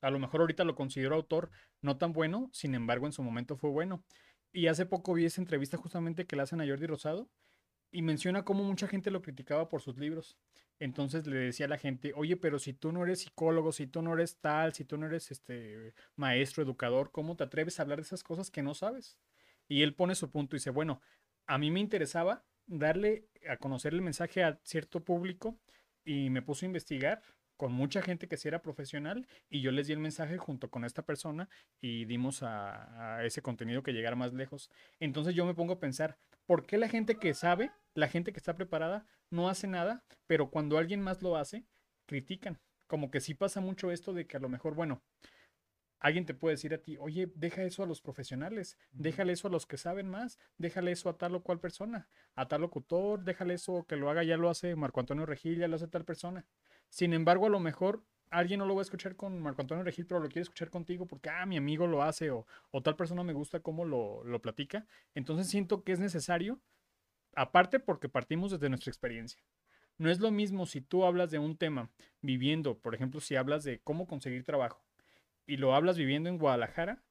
[0.00, 1.50] A lo mejor ahorita lo considero autor
[1.82, 4.04] no tan bueno, sin embargo en su momento fue bueno.
[4.52, 7.28] Y hace poco vi esa entrevista justamente que le hacen a Jordi Rosado
[7.92, 10.36] y menciona cómo mucha gente lo criticaba por sus libros.
[10.78, 14.00] Entonces le decía a la gente, oye, pero si tú no eres psicólogo, si tú
[14.00, 17.98] no eres tal, si tú no eres este maestro, educador, ¿cómo te atreves a hablar
[17.98, 19.18] de esas cosas que no sabes?
[19.68, 21.02] Y él pone su punto y dice, bueno,
[21.46, 25.58] a mí me interesaba darle a conocer el mensaje a cierto público
[26.04, 27.22] y me puso a investigar
[27.60, 30.86] con mucha gente que sí era profesional y yo les di el mensaje junto con
[30.86, 34.70] esta persona y dimos a, a, ese contenido que llegara más lejos.
[34.98, 38.38] Entonces yo me pongo a pensar, ¿por qué la gente que sabe, la gente que
[38.38, 41.66] está preparada, no hace nada, pero cuando alguien más lo hace,
[42.06, 42.58] critican?
[42.86, 45.02] Como que sí pasa mucho esto de que a lo mejor, bueno,
[46.00, 49.50] alguien te puede decir a ti, oye, deja eso a los profesionales, déjale eso a
[49.50, 53.54] los que saben más, déjale eso a tal o cual persona, a tal locutor, déjale
[53.54, 56.46] eso que lo haga, ya lo hace Marco Antonio Regil, ya lo hace tal persona.
[56.88, 60.06] Sin embargo, a lo mejor alguien no lo va a escuchar con Marco Antonio Regil,
[60.06, 63.22] pero lo quiere escuchar contigo porque, ah, mi amigo lo hace o, o tal persona
[63.22, 64.86] me gusta cómo lo, lo platica.
[65.14, 66.60] Entonces siento que es necesario,
[67.34, 69.42] aparte porque partimos desde nuestra experiencia.
[69.98, 71.90] No es lo mismo si tú hablas de un tema
[72.22, 74.82] viviendo, por ejemplo, si hablas de cómo conseguir trabajo
[75.46, 77.02] y lo hablas viviendo en Guadalajara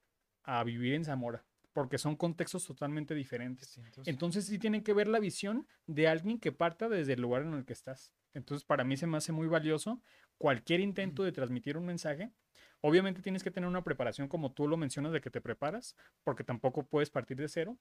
[0.42, 3.68] a vivir en Zamora, porque son contextos totalmente diferentes.
[3.68, 4.12] Sí, entonces...
[4.12, 4.46] entonces...
[4.46, 7.64] sí tienen que ver la visión de alguien que parta desde el lugar en el
[7.64, 8.12] que estás.
[8.34, 10.00] Entonces para mí se me hace muy valioso
[10.38, 12.32] cualquier intento de transmitir un mensaje.
[12.80, 16.44] Obviamente tienes que tener una preparación como tú lo mencionas de que te preparas, porque
[16.44, 17.76] tampoco puedes partir de cero,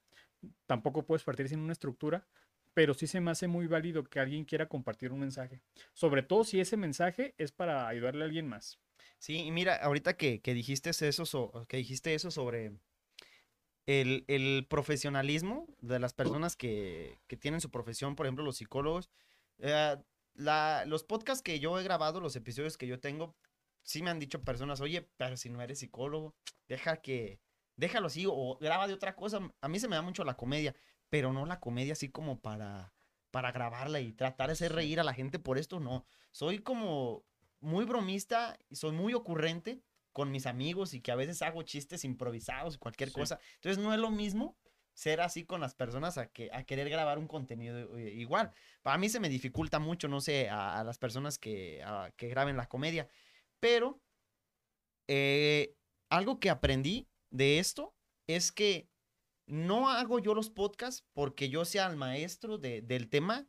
[0.66, 2.28] tampoco puedes partir sin una estructura,
[2.74, 5.62] pero sí se me hace muy válido que alguien quiera compartir un mensaje,
[5.94, 8.80] sobre todo si ese mensaje es para ayudarle a alguien más.
[9.18, 12.74] Sí, y mira, ahorita que, que dijiste eso, so, que dijiste eso sobre
[13.86, 19.10] el, el, profesionalismo de las personas que, que, tienen su profesión, por ejemplo, los psicólogos.
[19.60, 19.98] Eh,
[20.36, 23.36] la, los podcasts que yo he grabado, los episodios que yo tengo,
[23.84, 26.36] sí me han dicho personas, oye, pero si no eres psicólogo,
[26.68, 27.42] deja que,
[27.76, 29.40] déjalo así o graba de otra cosa.
[29.62, 30.76] A mí se me da mucho la comedia,
[31.10, 32.94] pero no la comedia así como para,
[33.32, 36.06] para grabarla y tratar de hacer reír a la gente por esto, no.
[36.32, 37.26] Soy como
[37.60, 39.82] muy bromista y soy muy ocurrente
[40.12, 43.16] con mis amigos y que a veces hago chistes improvisados, cualquier sí.
[43.16, 43.40] cosa.
[43.56, 44.58] Entonces no es lo mismo
[44.94, 48.52] ser así con las personas a, que, a querer grabar un contenido eh, igual.
[48.82, 52.28] Para mí se me dificulta mucho, no sé, a, a las personas que, a, que
[52.28, 53.08] graben la comedia.
[53.60, 54.02] Pero
[55.08, 55.76] eh,
[56.10, 57.96] algo que aprendí de esto
[58.28, 58.90] es que
[59.48, 63.48] no hago yo los podcasts porque yo sea el maestro de, del tema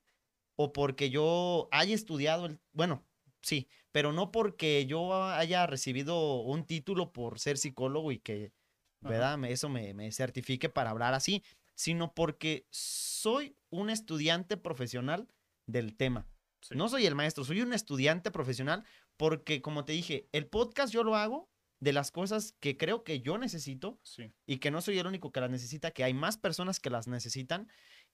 [0.57, 3.05] o porque yo haya estudiado el, bueno,
[3.43, 8.53] sí, pero no porque yo haya recibido un título por ser psicólogo y que,
[9.01, 9.35] ¿verdad?
[9.35, 9.49] Ajá.
[9.49, 11.43] Eso me, me certifique para hablar así,
[11.75, 15.29] sino porque soy un estudiante profesional
[15.67, 16.27] del tema.
[16.61, 16.75] Sí.
[16.77, 18.85] No soy el maestro, soy un estudiante profesional
[19.17, 23.21] porque, como te dije, el podcast yo lo hago de las cosas que creo que
[23.21, 24.33] yo necesito sí.
[24.47, 27.09] y que no soy el único que las necesita, que hay más personas que las
[27.09, 27.69] necesitan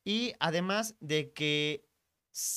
[0.05, 1.85] y además de que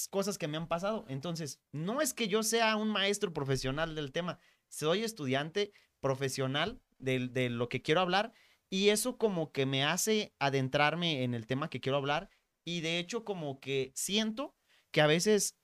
[0.10, 1.06] cosas que me han pasado.
[1.08, 7.28] Entonces, no es que yo sea un maestro profesional del tema, soy estudiante profesional de,
[7.28, 8.34] de, lo que quiero hablar
[8.70, 12.30] y eso como que me hace adentrarme en el tema que quiero hablar
[12.64, 14.56] y de hecho como que siento
[14.92, 15.58] que a veces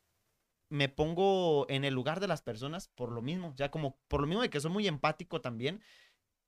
[0.69, 4.27] me pongo en el lugar de las personas por lo mismo, ya como por lo
[4.27, 5.81] mismo de que soy muy empático también,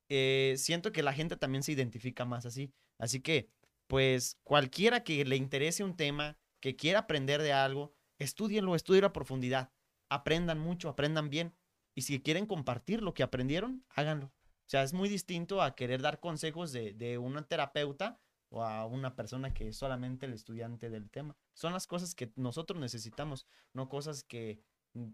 [0.09, 2.73] eh, siento que la gente también se identifica más así.
[2.97, 3.49] Así que,
[3.87, 9.13] pues cualquiera que le interese un tema, que quiera aprender de algo, estudienlo, estudien a
[9.13, 9.71] profundidad,
[10.09, 11.55] aprendan mucho, aprendan bien.
[11.95, 14.27] Y si quieren compartir lo que aprendieron, háganlo.
[14.27, 18.85] O sea, es muy distinto a querer dar consejos de, de una terapeuta o a
[18.85, 21.35] una persona que es solamente el estudiante del tema.
[21.53, 24.61] Son las cosas que nosotros necesitamos, no cosas que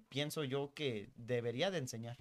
[0.10, 2.18] pienso yo que debería de enseñar.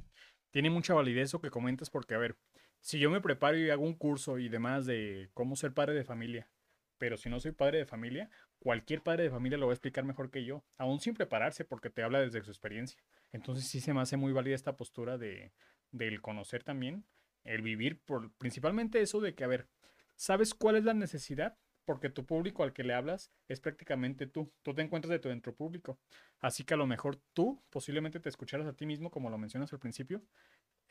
[0.50, 2.36] Tiene mucha validez eso que comentas porque, a ver,
[2.80, 6.04] si yo me preparo y hago un curso y demás de cómo ser padre de
[6.04, 6.50] familia,
[6.98, 8.30] pero si no soy padre de familia,
[8.62, 11.90] cualquier padre de familia lo va a explicar mejor que yo, aún sin prepararse porque
[11.90, 13.02] te habla desde su experiencia.
[13.32, 15.52] Entonces sí se me hace muy válida esta postura de
[15.90, 17.04] del conocer también,
[17.44, 19.68] el vivir por principalmente eso de que, a ver,
[20.16, 21.58] ¿sabes cuál es la necesidad?
[21.84, 24.50] Porque tu público al que le hablas es prácticamente tú.
[24.62, 25.98] Tú te encuentras de tu dentro público.
[26.38, 29.72] Así que a lo mejor tú posiblemente te escucharas a ti mismo, como lo mencionas
[29.72, 30.22] al principio,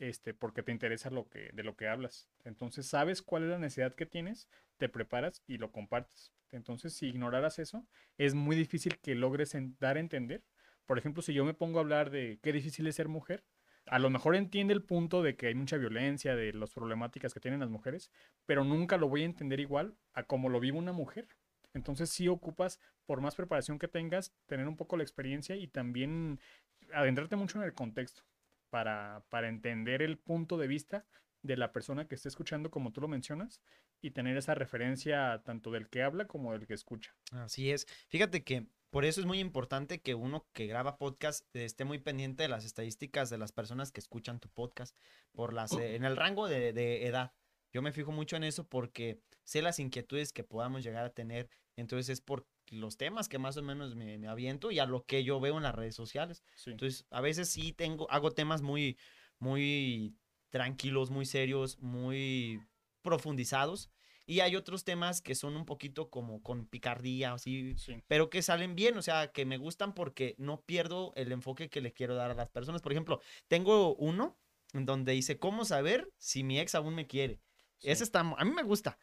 [0.01, 2.27] este, porque te interesa lo que, de lo que hablas.
[2.43, 6.33] Entonces sabes cuál es la necesidad que tienes, te preparas y lo compartes.
[6.51, 7.85] Entonces, si ignoraras eso,
[8.17, 10.43] es muy difícil que logres dar a entender.
[10.87, 13.43] Por ejemplo, si yo me pongo a hablar de qué difícil es ser mujer,
[13.85, 17.39] a lo mejor entiende el punto de que hay mucha violencia, de las problemáticas que
[17.39, 18.11] tienen las mujeres,
[18.47, 21.27] pero nunca lo voy a entender igual a como lo vive una mujer.
[21.75, 26.39] Entonces sí ocupas, por más preparación que tengas, tener un poco la experiencia y también
[26.91, 28.23] adentrarte mucho en el contexto
[28.71, 31.05] para, para entender el punto de vista
[31.43, 33.61] de la persona que esté escuchando, como tú lo mencionas,
[34.01, 37.15] y tener esa referencia tanto del que habla como del que escucha.
[37.31, 37.85] Así es.
[38.09, 42.43] Fíjate que por eso es muy importante que uno que graba podcast esté muy pendiente
[42.43, 44.97] de las estadísticas de las personas que escuchan tu podcast
[45.31, 47.33] por las, eh, en el rango de, de, edad.
[47.71, 51.49] Yo me fijo mucho en eso porque sé las inquietudes que podamos llegar a tener.
[51.77, 55.05] Entonces es por los temas que más o menos me, me aviento y a lo
[55.05, 56.43] que yo veo en las redes sociales.
[56.55, 56.71] Sí.
[56.71, 58.97] Entonces, a veces sí tengo, hago temas muy,
[59.39, 60.15] muy
[60.49, 62.61] tranquilos, muy serios, muy
[63.01, 63.89] profundizados.
[64.25, 68.01] Y hay otros temas que son un poquito como con picardía, así, Sí.
[68.07, 71.81] pero que salen bien, o sea, que me gustan porque no pierdo el enfoque que
[71.81, 72.81] le quiero dar a las personas.
[72.81, 74.39] Por ejemplo, tengo uno
[74.73, 77.41] en donde dice, ¿cómo saber si mi ex aún me quiere?
[77.81, 78.03] Ese sí.
[78.03, 78.97] está, a mí me gusta,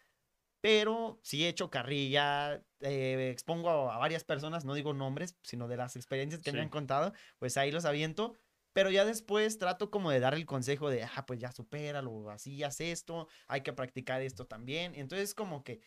[0.60, 5.68] pero sí he hecho carrilla, eh, expongo a, a varias personas, no digo nombres, sino
[5.68, 6.62] de las experiencias que me Sí.
[6.62, 8.34] han contado, pues ahí los aviento,
[8.72, 12.62] pero ya después trato como de dar el consejo de, ah, pues ya supéralo, así
[12.62, 14.94] haz esto, hay que practicar esto también.
[14.94, 15.80] Entonces como que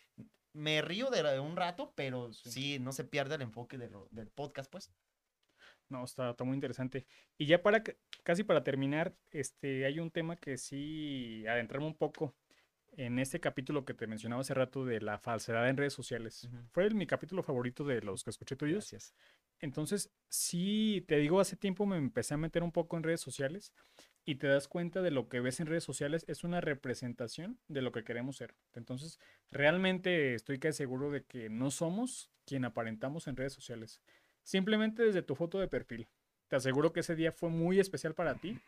[0.54, 2.50] me río de un rato, pero Sí.
[2.50, 4.90] sí, no se pierde el enfoque de lo- del podcast, pues.
[5.88, 7.06] No, está, está muy interesante.
[7.38, 11.96] Y ya para ca- casi para terminar, este, hay un tema que sí adentrarme un
[11.96, 12.34] poco
[12.96, 16.48] en este capítulo que te mencionaba hace rato de la falsedad en redes sociales.
[16.72, 18.90] Fue el- mi capítulo favorito de los que escuché tuyos.
[18.90, 19.14] Gracias.
[19.60, 23.72] Entonces, sí, te digo, hace tiempo me empecé a meter un poco en redes sociales
[24.24, 27.82] y te das cuenta de lo que ves en redes sociales es una representación de
[27.82, 28.54] lo que queremos ser.
[28.74, 29.18] Entonces,
[29.50, 34.00] realmente estoy casi seguro de que no somos quien aparentamos en redes sociales.
[34.42, 36.08] Simplemente desde tu foto de perfil.
[36.48, 38.58] Te aseguro que ese día fue muy especial para ti.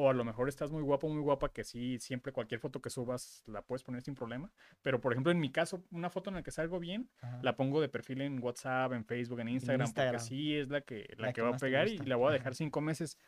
[0.00, 2.88] O a lo mejor estás muy guapo, muy guapa, que sí, siempre cualquier foto que
[2.88, 4.52] subas la puedes poner sin problema.
[4.80, 7.40] Pero, por ejemplo, en mi caso, una foto en la que salgo bien, Ajá.
[7.42, 10.14] la pongo de perfil en WhatsApp, en Facebook, en Instagram, Instagram.
[10.14, 12.26] porque sí es la que, la La que que va a pegar y la voy
[12.26, 12.38] a Ajá.
[12.38, 13.18] dejar cinco meses.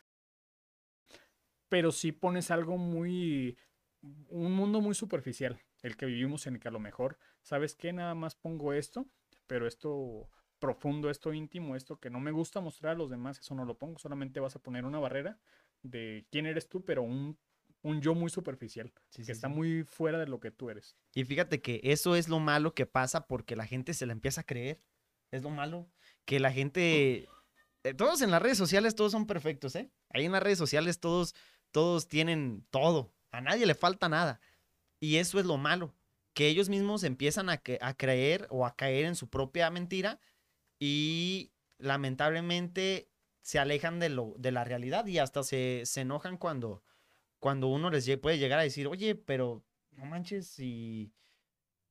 [1.68, 3.58] Pero sí pones algo muy,
[4.28, 7.92] un mundo muy superficial, el que vivimos en el que a lo mejor, ¿sabes qué?
[7.92, 9.06] Nada más pongo esto,
[9.48, 10.28] pero esto
[10.60, 13.76] profundo, esto íntimo, esto que no me gusta mostrar a los demás, eso no lo
[13.76, 15.40] pongo, solamente vas a poner una barrera
[15.82, 17.38] de quién eres tú, pero un,
[17.82, 19.54] un yo muy superficial, Sí, que sí, está sí.
[19.54, 20.96] muy fuera de lo que tú eres.
[21.14, 24.42] Y fíjate que eso es lo malo que pasa porque la gente se la empieza
[24.42, 24.80] a creer.
[25.30, 25.88] Es lo malo.
[26.24, 27.28] Que la gente.
[27.84, 29.90] eh, todos en las redes sociales, todos son perfectos, ¿eh?
[30.10, 31.34] Ahí en las redes sociales todos,
[31.70, 33.12] todos tienen todo.
[33.30, 34.40] A nadie le falta nada.
[34.98, 35.94] Y eso es lo malo.
[36.34, 40.20] Que ellos mismos empiezan a, que- a creer o a caer en su propia mentira
[40.78, 43.08] y lamentablemente
[43.43, 46.82] se alejan de, lo, de la realidad y hasta se, se enojan cuando,
[47.38, 51.12] cuando uno les puede llegar a decir, oye, pero no manches, si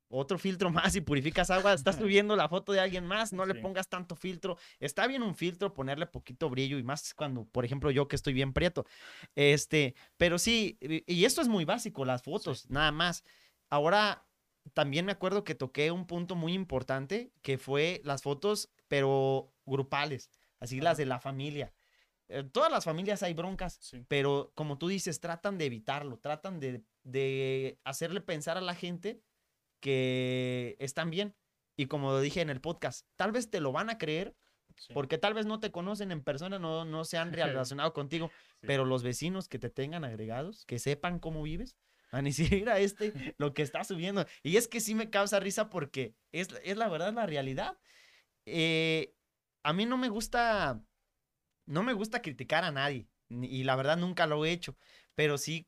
[0.10, 3.56] otro filtro más y purificas agua, estás subiendo la foto de alguien más, no le
[3.56, 4.58] pongas tanto filtro.
[4.80, 8.34] Está bien un filtro, ponerle poquito brillo y más cuando, por ejemplo, yo que estoy
[8.34, 8.86] bien prieto.
[9.36, 13.24] Este, pero sí, y y esto es muy básico, las fotos, nada más.
[13.70, 14.26] Ahora,
[14.74, 20.30] también me acuerdo que toqué un punto muy importante, que fue las fotos, pero grupales,
[20.60, 21.74] así las de la familia.
[22.28, 24.05] En todas las familias hay broncas, Sí.
[24.07, 29.24] pero como tú dices, tratan de evitarlo, tratan de, de hacerle pensar a la gente
[29.80, 31.36] que están bien.
[31.76, 34.36] Y como dije en el podcast, tal vez te lo van a creer
[34.76, 38.30] sí, porque tal vez no te conocen en persona, no, no se han relacionado contigo,
[38.62, 38.68] sí.
[38.68, 41.78] pero los vecinos que te tengan agregados, que sepan cómo vives,
[42.12, 44.26] a decir, mira este, lo que está subiendo.
[44.43, 47.78] Y es que sí me causa risa porque es, es la verdad, la realidad.
[48.45, 49.16] Eh,
[49.70, 50.82] a mí no me gusta,
[51.67, 54.76] no me gusta criticar a nadie, y la verdad nunca lo he hecho,
[55.13, 55.67] pero sí,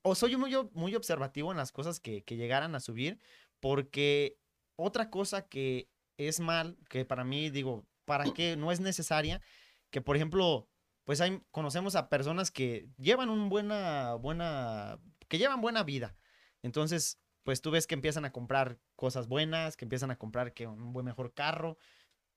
[0.00, 3.20] o soy muy, muy observativo en las cosas que, que llegaran a subir,
[3.60, 4.38] porque
[4.76, 8.56] otra cosa que es mal, que para mí digo, ¿para qué?
[8.56, 9.42] No es necesaria,
[9.90, 10.66] que por ejemplo,
[11.04, 16.16] pues hay, conocemos a personas que llevan un buena, buena, que llevan buena vida.
[16.62, 20.66] Entonces, pues tú ves que empiezan a comprar cosas buenas, que empiezan a comprar que
[20.66, 21.76] un buen mejor carro.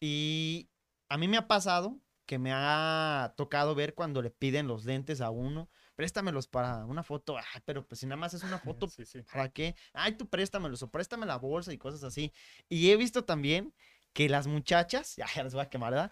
[0.01, 0.69] Y
[1.09, 5.21] a mí me ha pasado que me ha tocado ver cuando le piden los lentes
[5.21, 8.87] a uno, préstamelos para una foto, Ay, pero pues si nada más es una foto,
[8.87, 9.21] Sí, sí.
[9.31, 9.75] ¿para qué?
[9.93, 12.33] Ay, tú préstamelos o préstame la bolsa y cosas así.
[12.69, 13.73] Y he visto también
[14.13, 16.11] que las muchachas, ya, ya les voy a quemar, ¿verdad?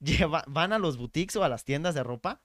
[0.00, 2.42] Lleva- van a los boutiques o a las tiendas de ropa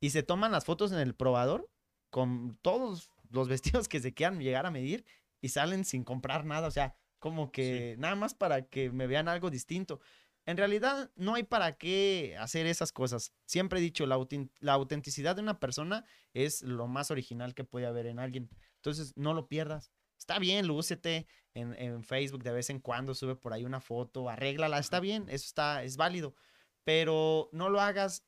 [0.00, 1.70] y se toman las fotos en el probador
[2.10, 5.04] con todos los vestidos que se quieran llegar a medir
[5.40, 9.28] y salen sin comprar nada, o sea, como que nada más para que me vean
[9.28, 10.00] algo distinto.
[10.46, 13.32] En realidad no hay para qué hacer esas cosas.
[13.46, 17.64] Siempre he dicho, la, autin- la autenticidad de una persona es lo más original que
[17.64, 18.50] puede haber en alguien.
[18.76, 19.90] Entonces, no lo pierdas.
[20.18, 24.28] Está bien, lúcete en, en Facebook de vez en cuando, sube por ahí una foto,
[24.28, 26.34] arréglala, está bien, eso está, es válido.
[26.84, 28.24] Pero no lo hagas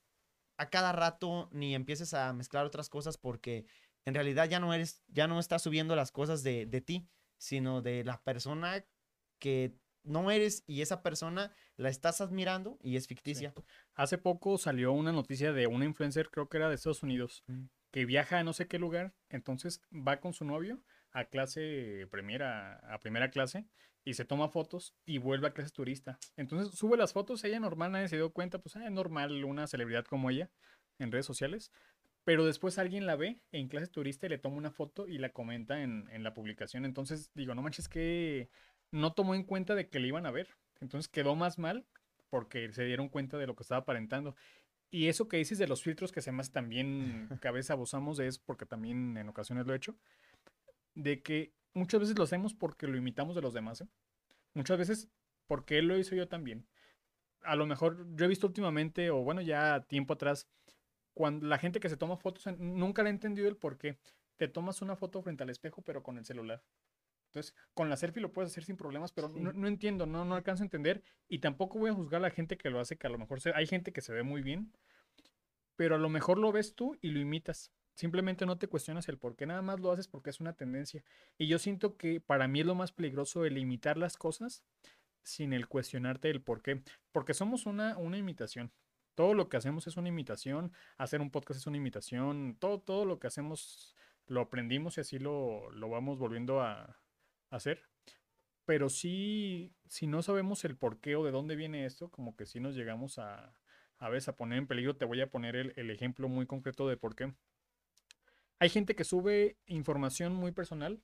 [0.59, 3.67] a cada rato ni empieces a mezclar otras cosas porque
[4.05, 7.09] en realidad ya no eres, ya no estás subiendo las cosas de, de ti,
[7.39, 8.85] sino de la persona
[9.39, 13.53] que no eres y esa persona la estás admirando y es ficticia.
[13.95, 17.65] Hace poco salió una noticia de una influencer, creo que era de Estados Unidos, Mm.
[17.91, 20.81] que viaja a no sé qué lugar, entonces va con su novio
[21.13, 23.67] a clase primera, a primera clase
[24.05, 26.19] y se toma fotos y vuelve a clase turista.
[26.37, 29.67] Entonces sube las fotos, ella normal, nadie se dio cuenta, pues ah, es normal una
[29.67, 30.51] celebridad como ella
[30.99, 31.71] en redes sociales,
[32.25, 35.31] pero después alguien la ve en clase turista y le toma una foto y la
[35.31, 36.85] comenta en, en la publicación.
[36.85, 38.51] Entonces digo, no manches que
[38.97, 40.49] no tomó en cuenta de que le iban a ver.
[40.81, 41.87] Entonces quedó más mal
[42.31, 44.35] porque se dieron cuenta de lo que estaba aparentando.
[44.91, 48.41] Y eso que dices de los filtros, que se más también cabeza abusamos de eso,
[48.45, 49.97] porque también en ocasiones lo he hecho,
[50.95, 53.83] de que muchas veces lo hacemos porque lo imitamos de los demás.
[53.83, 53.89] ¿eh?
[54.55, 55.09] Muchas veces
[55.47, 56.67] porque él lo hizo yo también.
[57.43, 60.49] A lo mejor yo he visto últimamente, o bueno, ya tiempo atrás,
[61.15, 63.99] cuando la gente que se toma fotos, nunca le he entendido el por qué.
[64.37, 66.63] Te tomas una foto frente al espejo, pero con el celular.
[67.37, 70.63] Entonces, con la selfie lo puedes hacer sin problemas, pero no, entiendo, no, no alcanzo
[70.63, 71.03] a entender.
[71.29, 73.41] Y tampoco voy a juzgar a la gente que lo hace, que a lo mejor
[73.55, 74.73] hay gente que se ve muy bien,
[75.77, 77.73] pero a lo mejor lo ves tú y lo imitas.
[77.93, 81.05] Simplemente no te cuestionas el por qué, nada más lo haces porque es una tendencia.
[81.37, 84.65] Y yo siento que para mí es lo más peligroso el imitar las cosas
[85.23, 86.81] sin el cuestionarte el por qué.
[87.13, 88.73] Porque somos una, una imitación.
[89.15, 90.73] Todo lo que hacemos es una imitación.
[90.97, 92.57] Hacer un podcast es una imitación.
[92.59, 93.95] Todo, todo lo que hacemos
[94.27, 96.99] lo aprendimos y así lo, lo vamos volviendo a,
[97.51, 97.83] hacer.
[98.65, 102.47] Pero sí, si no sabemos el por qué o de dónde viene esto, como que
[102.47, 103.55] sí nos llegamos a,
[103.99, 104.97] a veces a poner en peligro.
[104.97, 107.33] Te voy a poner el, ejemplo muy concreto de por qué.
[108.59, 111.03] Hay gente que sube información muy personal,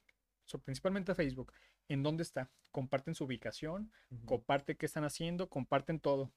[0.64, 1.52] principalmente a Facebook,
[1.88, 2.50] en dónde está.
[2.70, 3.92] Comparten su ubicación,
[4.24, 6.32] comparten qué están haciendo, comparten todo.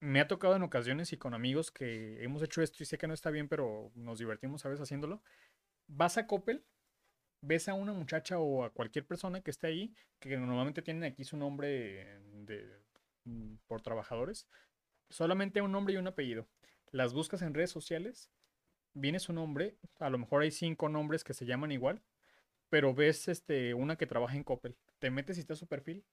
[0.00, 3.06] Me ha tocado en ocasiones y con amigos que hemos hecho esto y sé que
[3.06, 5.22] no está bien, pero nos divertimos a veces haciéndolo.
[5.86, 6.64] Vas a Coppel
[7.42, 11.24] ves a una muchacha o a cualquier persona que esté ahí, que normalmente tienen aquí
[11.24, 12.80] su nombre de,
[13.24, 14.48] mm, por trabajadores,
[15.10, 16.48] solamente un nombre y un apellido.
[16.92, 18.30] Las buscas en redes sociales,
[18.94, 22.02] viene su nombre, a lo mejor hay cinco nombres que se llaman igual,
[22.70, 24.76] pero ves este, una que trabaja en Coppel.
[24.98, 26.04] Te metes y está su perfil.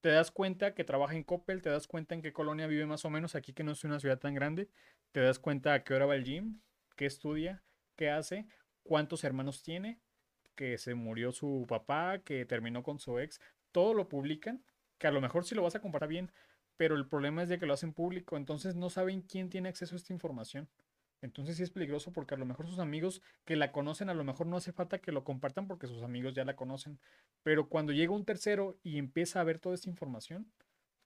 [0.00, 3.04] Te das cuenta que trabaja en Coppel, te das cuenta en qué colonia vive más
[3.04, 4.68] o menos, aquí que no es una ciudad tan grande,
[5.12, 6.60] te das cuenta a qué hora va el gym,
[6.96, 7.62] qué estudia,
[7.96, 8.46] qué hace,
[8.82, 10.00] cuántos hermanos tiene,
[10.54, 13.40] que se murió su papá, que terminó con su ex,
[13.72, 14.62] todo lo publican,
[14.98, 16.30] que a lo mejor sí lo vas a comparar bien,
[16.76, 19.94] pero el problema es de que lo hacen público, entonces no saben quién tiene acceso
[19.94, 20.68] a esta información.
[21.22, 24.24] Entonces sí es peligroso porque a lo mejor sus amigos que la conocen, a lo
[24.24, 26.98] mejor no hace falta que lo compartan porque sus amigos ya la conocen.
[27.42, 30.52] Pero cuando llega un tercero y empieza a ver toda esta información,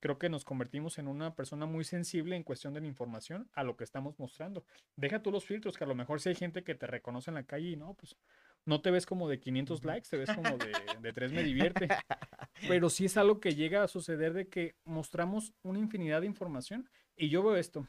[0.01, 3.63] creo que nos convertimos en una persona muy sensible en cuestión de la información a
[3.63, 4.65] lo que estamos mostrando.
[4.97, 7.37] Deja tú los filtros, que a lo mejor si hay gente que te reconoce en
[7.37, 8.17] la calle y no, pues
[8.65, 11.89] no te ves como de 500 likes, te ves como de, de 3 me divierte.
[12.69, 16.89] Pero sí es algo que llega a suceder de que mostramos una infinidad de información.
[17.17, 17.89] Y yo veo esto.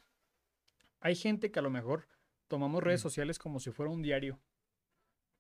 [1.00, 2.08] Hay gente que a lo mejor
[2.48, 4.40] tomamos redes sociales como si fuera un diario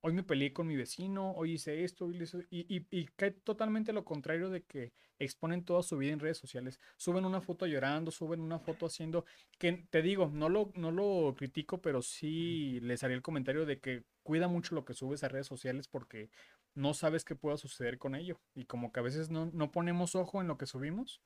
[0.02, 4.06] hoy me peleé con mi vecino, hoy hice esto, y, y, y, cae totalmente lo
[4.06, 6.80] contrario de que exponen toda su vida en redes sociales.
[6.98, 9.26] Suben una foto llorando, suben una foto haciendo,
[9.58, 13.80] que te digo, no lo, no lo critico, pero sí les haría el comentario de
[13.80, 16.30] que cuida mucho lo que subes a redes sociales porque
[16.76, 18.40] no sabes qué pueda suceder con ello.
[18.56, 21.22] Y como que a veces no, no ponemos ojo en lo que subimos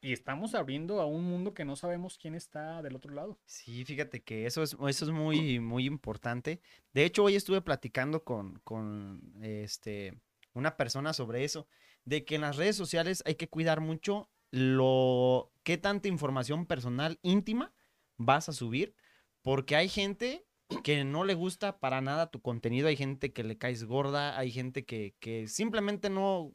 [0.00, 3.38] y estamos abriendo a un mundo que no sabemos quién está del otro lado.
[3.44, 6.60] Sí, fíjate que eso es, eso es muy, muy importante.
[6.92, 10.20] De hecho, hoy estuve platicando con, con este,
[10.54, 11.66] una persona sobre eso,
[12.04, 17.18] de que en las redes sociales hay que cuidar mucho lo qué tanta información personal
[17.22, 17.74] íntima
[18.16, 18.94] vas a subir,
[19.42, 20.46] porque hay gente
[20.84, 24.50] que no le gusta para nada tu contenido, hay gente que le caes gorda, hay
[24.50, 26.52] gente que, que simplemente no,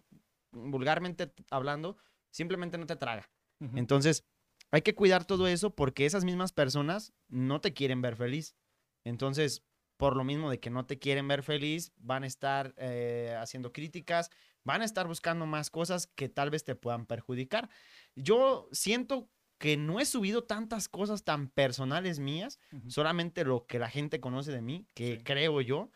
[0.51, 1.97] vulgarmente hablando,
[2.33, 3.29] simplemente no te traga.
[3.75, 4.25] Entonces,
[4.71, 8.57] hay que cuidar todo eso porque esas mismas personas no te quieren ver feliz.
[9.05, 9.63] Entonces,
[9.95, 13.71] por lo mismo de que no te quieren ver feliz, van a estar eh, haciendo
[13.71, 14.31] críticas,
[14.65, 17.69] van a estar buscando más cosas que tal vez te puedan perjudicar.
[18.15, 19.29] Yo siento
[19.59, 24.51] que no he subido tantas cosas tan personales mías, solamente lo que la gente conoce
[24.51, 25.89] de mí, que creo yo,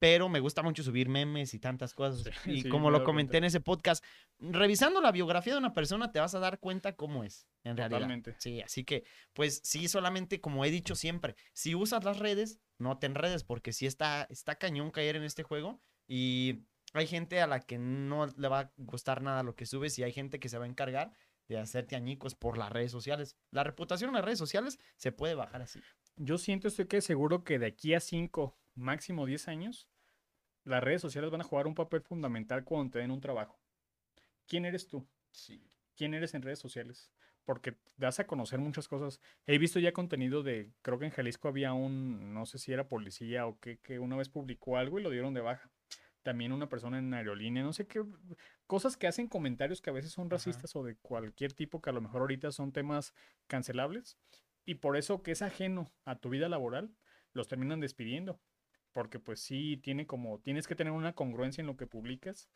[0.00, 2.26] pero me gusta mucho subir memes y tantas cosas.
[2.46, 4.02] y como lo comenté en ese podcast,
[4.38, 7.98] revisando la biografía de una persona te vas a dar cuenta cómo es, en realidad.
[7.98, 8.34] Totalmente.
[8.38, 12.98] Sí, así que, pues sí, solamente como he dicho siempre, si usas las redes, no
[12.98, 17.46] te enredes, porque sí está, está cañón caer en este juego y hay gente a
[17.46, 20.48] la que no le va a gustar nada lo que subes y hay gente que
[20.48, 21.12] se va a encargar
[21.46, 23.36] de hacerte añicos por las redes sociales.
[23.50, 25.80] La reputación en las redes sociales se puede bajar así.
[26.16, 29.88] Yo siento, estoy que seguro que de aquí a cinco, máximo 10 años,
[30.64, 33.60] las redes sociales van a jugar un papel fundamental cuando te den un trabajo.
[34.46, 35.06] ¿Quién eres tú?
[35.30, 35.70] Sí.
[35.96, 37.10] ¿Quién eres en redes sociales?
[37.44, 39.20] Porque das a conocer muchas cosas.
[39.46, 42.88] He visto ya contenido de, creo que en Jalisco había un, no sé si era
[42.88, 45.70] policía o qué, que una vez publicó algo y lo dieron de baja.
[46.22, 48.04] también una persona en aerolínea, no sé qué,
[48.66, 51.92] cosas que hacen comentarios que a veces son racistas o de cualquier tipo que a
[51.94, 53.14] lo mejor ahorita son temas
[53.46, 54.18] cancelables
[54.64, 56.94] y por eso que es ajeno a tu vida laboral,
[57.32, 58.40] los terminan despidiendo.
[58.92, 62.48] Porque pues sí, tiene como, tienes que tener una congruencia en lo que publicas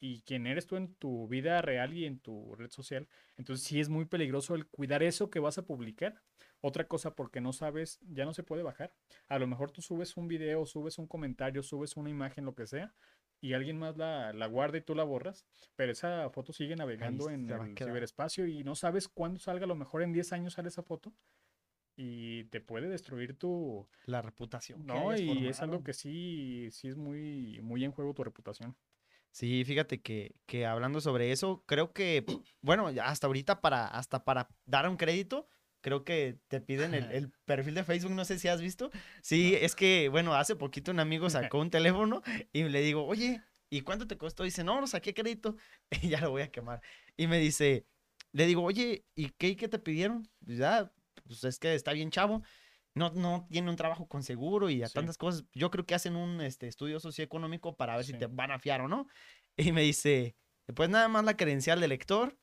[0.00, 3.06] y quién eres tú en tu vida real y en tu red social.
[3.36, 6.22] Entonces sí es muy peligroso el cuidar eso que vas a publicar.
[6.62, 8.94] Otra cosa porque no sabes, ya no se puede bajar.
[9.28, 12.66] A lo mejor tú subes un video, subes un comentario, subes una imagen, lo que
[12.66, 12.94] sea,
[13.40, 17.30] y alguien más la, la guarda y tú la borras, pero esa foto sigue navegando
[17.30, 20.68] en el ciberespacio y no sabes cuándo salga, a lo mejor en 10 años sale
[20.68, 21.12] esa foto
[22.00, 24.86] y te puede destruir tu la reputación.
[24.86, 28.74] No, y es algo que sí, sí es muy, muy en juego tu reputación.
[29.32, 32.24] Sí, fíjate que, que hablando sobre eso, creo que,
[32.62, 35.46] bueno, hasta ahorita para, hasta para dar un crédito,
[35.82, 38.90] creo que te piden el, el, perfil de Facebook, no sé si has visto.
[39.20, 42.22] Sí, es que, bueno, hace poquito un amigo sacó un teléfono
[42.52, 44.42] y le digo, oye, ¿y cuánto te costó?
[44.42, 45.56] dice, no, no saqué crédito
[46.02, 46.80] y ya lo voy a quemar.
[47.18, 47.86] Y me dice,
[48.32, 50.26] le digo, oye, ¿y qué, qué te pidieron?
[50.40, 50.90] Ya,
[51.26, 52.42] pues es que está bien chavo,
[52.94, 55.44] no, no tiene un trabajo con seguro y a tantas cosas.
[55.52, 58.80] Yo creo que hacen un este, estudio socioeconómico para ver si te van a fiar
[58.80, 59.06] o no.
[59.56, 60.36] Y me dice,
[60.74, 62.38] pues nada más la credencial de lector,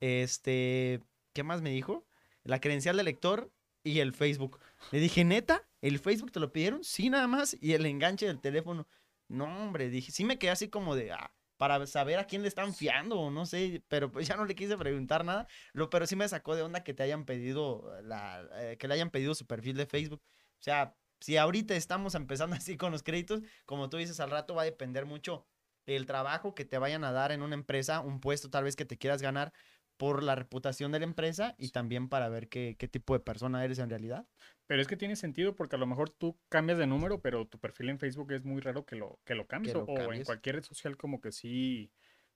[0.00, 1.00] este,
[1.34, 2.06] ¿qué más me dijo?
[2.42, 3.52] La credencial de lector
[3.82, 4.60] y el Facebook.
[4.90, 6.82] Le dije, neta, ¿el Facebook te lo pidieron?
[6.82, 7.56] Sí, nada más.
[7.60, 8.86] Y el enganche del teléfono.
[9.28, 12.48] No, hombre, dije, sí me quedé así como de, ah, para saber a quién le
[12.48, 16.16] están fiando no sé, pero pues ya no le quise preguntar nada, lo, pero sí
[16.16, 19.46] me sacó de onda que te hayan pedido, la, eh, que le hayan pedido su
[19.46, 20.22] perfil de Facebook.
[20.24, 24.54] O sea, si ahorita estamos empezando así con los créditos, como tú dices, al rato
[24.54, 25.46] va a depender mucho
[25.86, 28.84] del trabajo que te vayan a dar en una empresa, un puesto tal vez que
[28.86, 29.52] te quieras ganar,
[29.96, 33.64] por la reputación de la empresa y también para ver qué, qué, tipo de persona
[33.64, 34.26] eres en realidad.
[34.66, 37.58] Pero es que tiene sentido porque a lo mejor tú cambias de número, pero tu
[37.58, 39.74] perfil en Facebook es muy raro que lo, que lo cambies.
[39.74, 41.92] o, en cualquier red social como que sí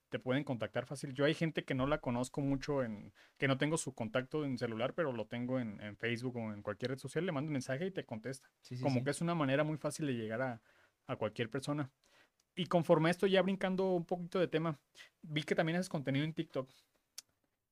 [0.08, 1.14] te pueden contactar fácil.
[1.14, 4.58] Yo hay gente que no la conozco mucho, en que no tengo su contacto en
[4.58, 7.54] celular, pero lo tengo en, en Facebook o en cualquier red social, le mando un
[7.54, 8.50] mensaje y te contesta.
[8.82, 10.60] como que es una manera muy fácil de llegar a,
[11.06, 11.90] a cualquier persona.
[12.54, 14.78] Y conforme a esto, ya brincando un poquito de tema,
[15.22, 16.68] vi que también haces contenido en TikTok.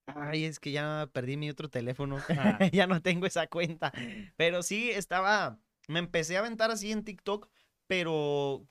[0.07, 2.18] Ay, es que ya perdí mi otro teléfono.
[2.72, 3.92] ya no tengo esa cuenta.
[4.36, 5.61] Pero sí, estaba.
[5.88, 7.48] Me empecé a aventar así en TikTok,
[7.86, 8.66] pero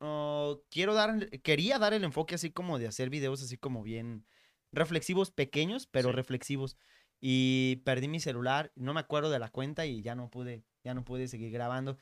[0.00, 1.30] oh, quiero dar.
[1.42, 4.26] Quería dar el enfoque así como de hacer videos así como bien
[4.72, 6.76] reflexivos, pequeños, pero reflexivos.
[7.20, 10.94] Y perdí mi celular, no me acuerdo de la cuenta y ya no pude, ya
[10.94, 11.96] no pude seguir grabando.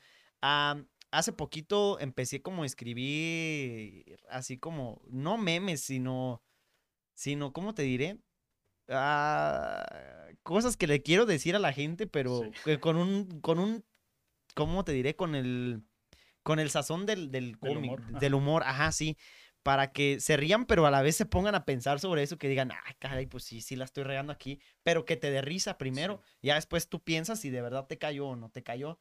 [1.11, 6.43] hace poquito empecé como a escribir así como, no memes, sino,
[7.15, 8.19] sino, ¿cómo te diré?
[8.89, 9.85] Ah,
[10.43, 12.41] cosas que le quiero decir a la gente, pero
[12.79, 13.85] con un, con un,
[14.55, 15.15] ¿cómo te diré?
[15.15, 15.83] Con el,
[16.43, 19.17] con el sazón del, del cómic, del humor, ajá, sí,
[19.63, 22.49] para que se rían, pero a la vez se pongan a pensar sobre eso, que
[22.49, 25.77] digan, ay, caray, pues sí, sí la estoy regando aquí, pero que te dé risa
[25.77, 28.99] primero, ya después tú piensas si de verdad te cayó o no te cayó.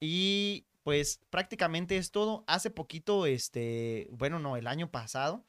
[0.00, 2.44] Y pues prácticamente es todo.
[2.46, 5.44] Hace poquito, este, bueno, no, el año pasado,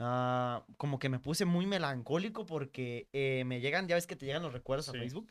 [0.00, 4.26] Ah, como que me puse muy melancólico porque eh, me llegan, ya ves que te
[4.26, 5.28] llegan los recuerdos a Facebook.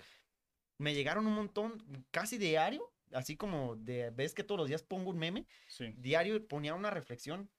[0.78, 5.10] Me llegaron un montón, casi diario, así como de, ves que todos los días pongo
[5.10, 5.48] un meme,
[5.96, 7.50] diario ponía una reflexión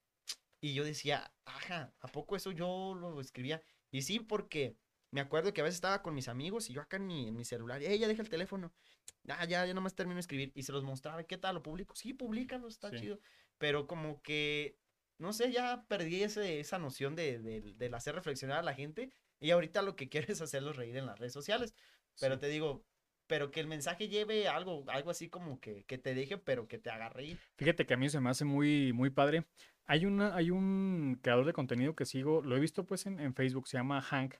[0.60, 3.62] y yo decía, ajá, ¿a poco eso yo lo escribía?
[3.90, 4.76] Y sí, porque
[5.10, 7.36] me acuerdo que a veces estaba con mis amigos y yo acá en mi, en
[7.36, 8.72] mi celular, ¡eh, ya deja el teléfono!
[9.28, 11.56] Ah, ya, ya nomás termino de escribir y se los mostraba, ¿qué tal?
[11.56, 11.94] ¿Lo publico?
[11.94, 13.18] Sí, públicalo, está chido.
[13.58, 14.78] Pero como que
[15.18, 19.10] no sé, ya perdí ese, esa noción de, de, hacer reflexionar a la gente
[19.40, 21.74] y ahorita lo que quiero es hacerlos reír en las redes sociales.
[22.20, 22.84] Pero te digo,
[23.26, 26.78] pero que el mensaje lleve algo, algo así como que, que, te deje, pero que
[26.78, 27.38] te haga reír.
[27.56, 29.44] Fíjate que a mí se me hace muy, muy padre.
[29.86, 33.34] Hay, una, hay un creador de contenido que sigo, lo he visto pues en, en
[33.34, 34.34] Facebook, se llama Hank.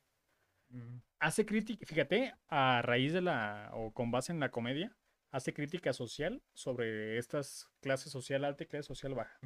[1.18, 4.94] Hace crítica, fíjate, a raíz de la, o con base en la comedia,
[5.30, 9.38] hace crítica social sobre estas clases social alta y clase social baja.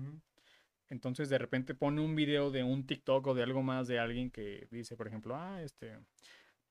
[0.92, 4.30] Entonces de repente pone un video de un TikTok o de algo más de alguien
[4.30, 5.98] que dice, por ejemplo, ah, este,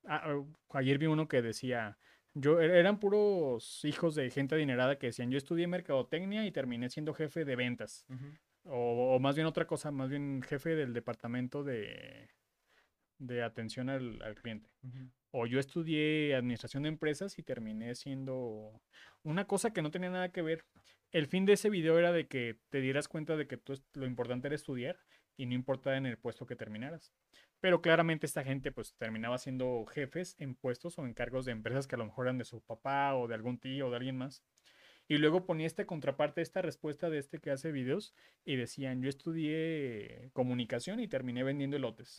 [0.05, 0.39] ah,
[0.73, 1.97] ayer vi uno que decía,
[2.35, 6.91] yo e-, eran puros hijos de gente adinerada que decían, yo estudié mercadotecnia y terminé
[6.91, 8.05] siendo jefe de ventas.
[8.65, 12.29] o, más bien otra cosa, más bien jefe del departamento de,
[13.17, 14.69] de atención al, cliente.
[15.31, 18.81] O yo estudié administración de empresas y terminé siendo
[19.23, 20.63] una cosa que no tenía nada que ver
[21.11, 23.59] el fin de ese video era de que te dieras cuenta de que
[23.93, 24.99] lo importante era estudiar
[25.37, 27.13] y no importaba en el puesto que terminaras.
[27.59, 31.87] Pero claramente esta gente pues terminaba siendo jefes en puestos o en cargos de empresas
[31.87, 34.17] que a lo mejor eran de su papá o de algún tío o de alguien
[34.17, 34.43] más.
[35.11, 38.13] Y luego ponía esta contraparte, esta respuesta de este que hace videos
[38.45, 42.15] y decían, yo estudié comunicación y terminé vendiendo elotes.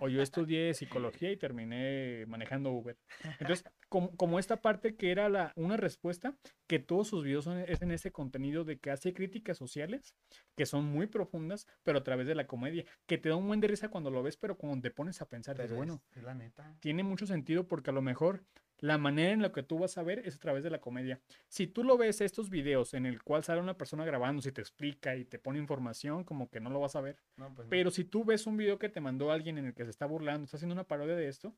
[0.00, 2.96] o yo estudié psicología y terminé manejando Uber.
[3.40, 6.34] Entonces, como, como esta parte que era la, una respuesta,
[6.66, 10.14] que todos sus videos son, es en ese contenido de que hace críticas sociales,
[10.56, 13.60] que son muy profundas, pero a través de la comedia, que te da un buen
[13.60, 16.22] de risa cuando lo ves, pero cuando te pones a pensar, Pero bueno, es- es
[16.24, 16.74] la neta.
[16.80, 18.44] tiene mucho sentido porque a lo mejor
[18.84, 21.18] la manera en la que tú vas a ver es a través de la comedia.
[21.48, 24.60] Si tú lo ves estos videos en el cual sale una persona grabando, si te
[24.60, 27.16] explica y te pone información, como que no lo vas a ver.
[27.38, 27.70] No, pues no.
[27.70, 30.04] Pero si tú ves un video que te mandó alguien en el que se está
[30.04, 31.56] burlando, está haciendo una parodia de esto,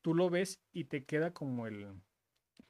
[0.00, 1.94] tú lo ves y te queda como el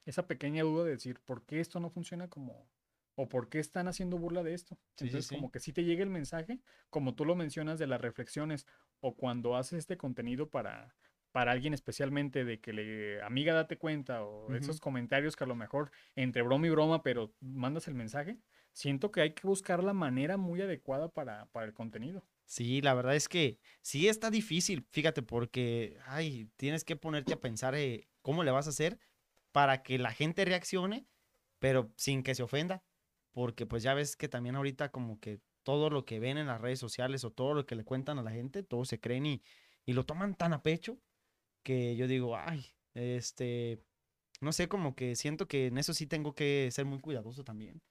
[0.05, 2.69] esa pequeña duda de decir, ¿por qué esto no funciona como
[3.15, 4.75] o por qué están haciendo burla de esto?
[4.99, 5.35] Sí, Entonces, sí.
[5.35, 8.67] como que sí te llega el mensaje, como tú lo mencionas de las reflexiones
[9.01, 10.95] o cuando haces este contenido para
[11.35, 14.55] para alguien especialmente de que le amiga date cuenta o Ujú.
[14.55, 18.39] esos comentarios que a lo mejor entre broma y broma, pero mandas el mensaje,
[18.72, 22.24] siento que hay que buscar la manera muy adecuada para, para el contenido.
[22.47, 27.41] Sí, la verdad es que sí está difícil, fíjate, porque, ay, tienes que ponerte a
[27.41, 28.99] pensar eh, cómo le vas a hacer
[29.53, 31.09] para que la gente reaccione,
[31.59, 32.85] pero sin que se ofenda,
[33.32, 36.61] porque pues ya ves que también ahorita como que todo lo que ven en las
[36.61, 39.43] redes sociales o todo lo que le cuentan a la gente, todos se creen y,
[39.87, 40.99] y lo toman tan a pecho
[41.65, 43.81] que yo digo, ay, este,
[44.41, 47.83] no sé, como que siento que en eso sí tengo que ser muy cuidadoso también,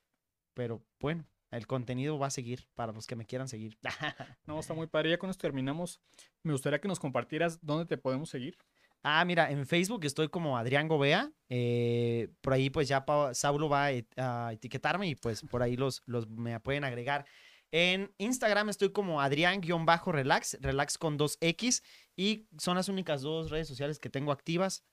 [0.53, 3.77] pero bueno, el contenido va a seguir para los que me quieran seguir.
[4.45, 5.09] No, está muy padre.
[5.11, 5.99] Ya con esto terminamos.
[6.43, 8.57] Me gustaría que nos compartieras dónde te podemos seguir.
[9.03, 11.31] Ah, mira, en Facebook estoy como Adrián Gobea.
[11.49, 15.61] eh, por ahí pues ya Pa- Saulo va a, et- a etiquetarme y pues por
[15.61, 17.25] ahí los, los me pueden agregar.
[17.73, 21.81] En Instagram estoy como Adrián-relax, relax con dos X
[22.15, 24.83] y son las únicas dos redes sociales que tengo activas.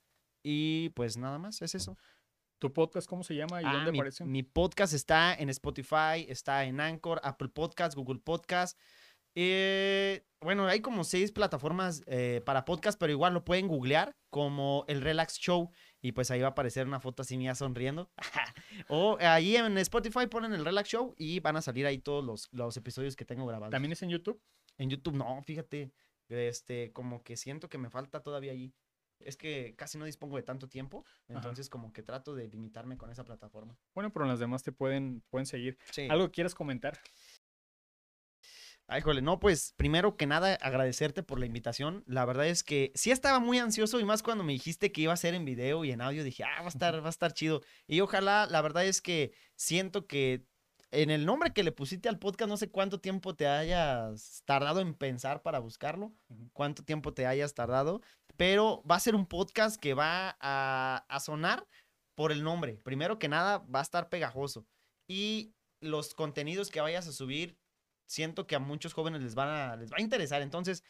[0.43, 1.95] Y pues nada más, es eso.
[2.59, 4.25] ¿Tu podcast cómo se llama y Ah, dónde mi, aparece?
[4.25, 8.79] mi podcast está en Spotify, está en Anchor, Apple Podcast, Google Podcast.
[9.35, 14.85] Eh, bueno, hay como seis plataformas eh, para podcast, pero igual lo pueden googlear como
[14.87, 15.71] el Relax Show
[16.01, 18.09] y pues ahí va a aparecer una foto así mía sonriendo.
[18.89, 22.49] o ahí en Spotify ponen el Relax Show y van a salir ahí todos los,
[22.51, 23.71] los episodios que tengo grabados.
[23.71, 24.41] ¿También es en YouTube?
[24.77, 25.93] En YouTube no, fíjate,
[26.29, 28.73] este, como que siento que me falta todavía ahí.
[29.19, 31.37] Es que casi no dispongo de tanto tiempo, Ajá.
[31.37, 33.77] entonces como que trato de limitarme con esa plataforma.
[33.93, 35.77] Bueno, pero en las demás te pueden, pueden seguir.
[35.91, 36.07] Sí.
[36.09, 36.99] ¿Algo que quieras comentar?
[38.93, 42.03] Ay, jole, no, pues primero que nada agradecerte por la invitación.
[42.07, 45.13] La verdad es que sí estaba muy ansioso y más cuando me dijiste que iba
[45.13, 47.31] a ser en video y en audio, dije, ah, va a estar, va a estar
[47.31, 47.61] chido.
[47.87, 50.45] Y ojalá, la verdad es que siento que
[50.91, 54.81] en el nombre que le pusiste al podcast, no sé cuánto tiempo te hayas tardado
[54.81, 56.13] en pensar para buscarlo,
[56.51, 58.01] cuánto tiempo te hayas tardado,
[58.35, 61.65] pero va a ser un podcast que va a, a sonar
[62.13, 62.77] por el nombre.
[62.83, 64.67] Primero que nada, va a estar pegajoso.
[65.07, 67.57] Y los contenidos que vayas a subir,
[68.11, 70.41] siento que a muchos jóvenes les, van a, les va a interesar.
[70.41, 70.83] Entonces,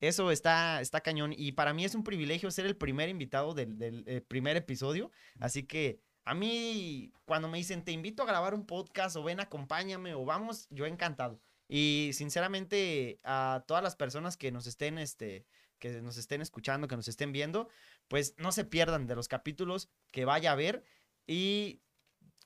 [0.00, 1.34] eso está, está cañón.
[1.36, 5.10] Y para mí es un privilegio ser el primer invitado del, del, eh, primer episodio.
[5.40, 9.40] Así que a mí, cuando me dicen, te invito a grabar un podcast o ven,
[9.40, 11.40] acompáñame o vamos, yo encantado.
[11.68, 15.46] Y sinceramente, a todas las personas que nos estén, este,
[15.78, 17.68] que nos estén escuchando, que nos estén viendo,
[18.08, 20.84] pues no se pierdan de los capítulos que vaya a ver.
[21.26, 21.82] Y,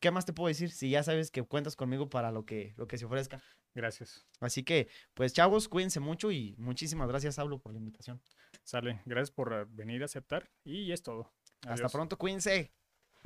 [0.00, 0.70] ¿qué más te puedo decir?
[0.70, 3.42] Si ya sabes que cuentas conmigo para lo que, lo que se ofrezca.
[3.76, 4.26] Gracias.
[4.40, 8.22] Así que, pues chavos, cuídense mucho y muchísimas gracias, Pablo, por la invitación.
[8.64, 9.02] Sale.
[9.04, 10.50] Gracias por eh, venir a aceptar.
[10.64, 11.30] Y es todo.
[11.68, 12.72] Hasta pronto, cuídense.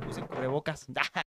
[0.09, 0.87] Usen cubrebocas.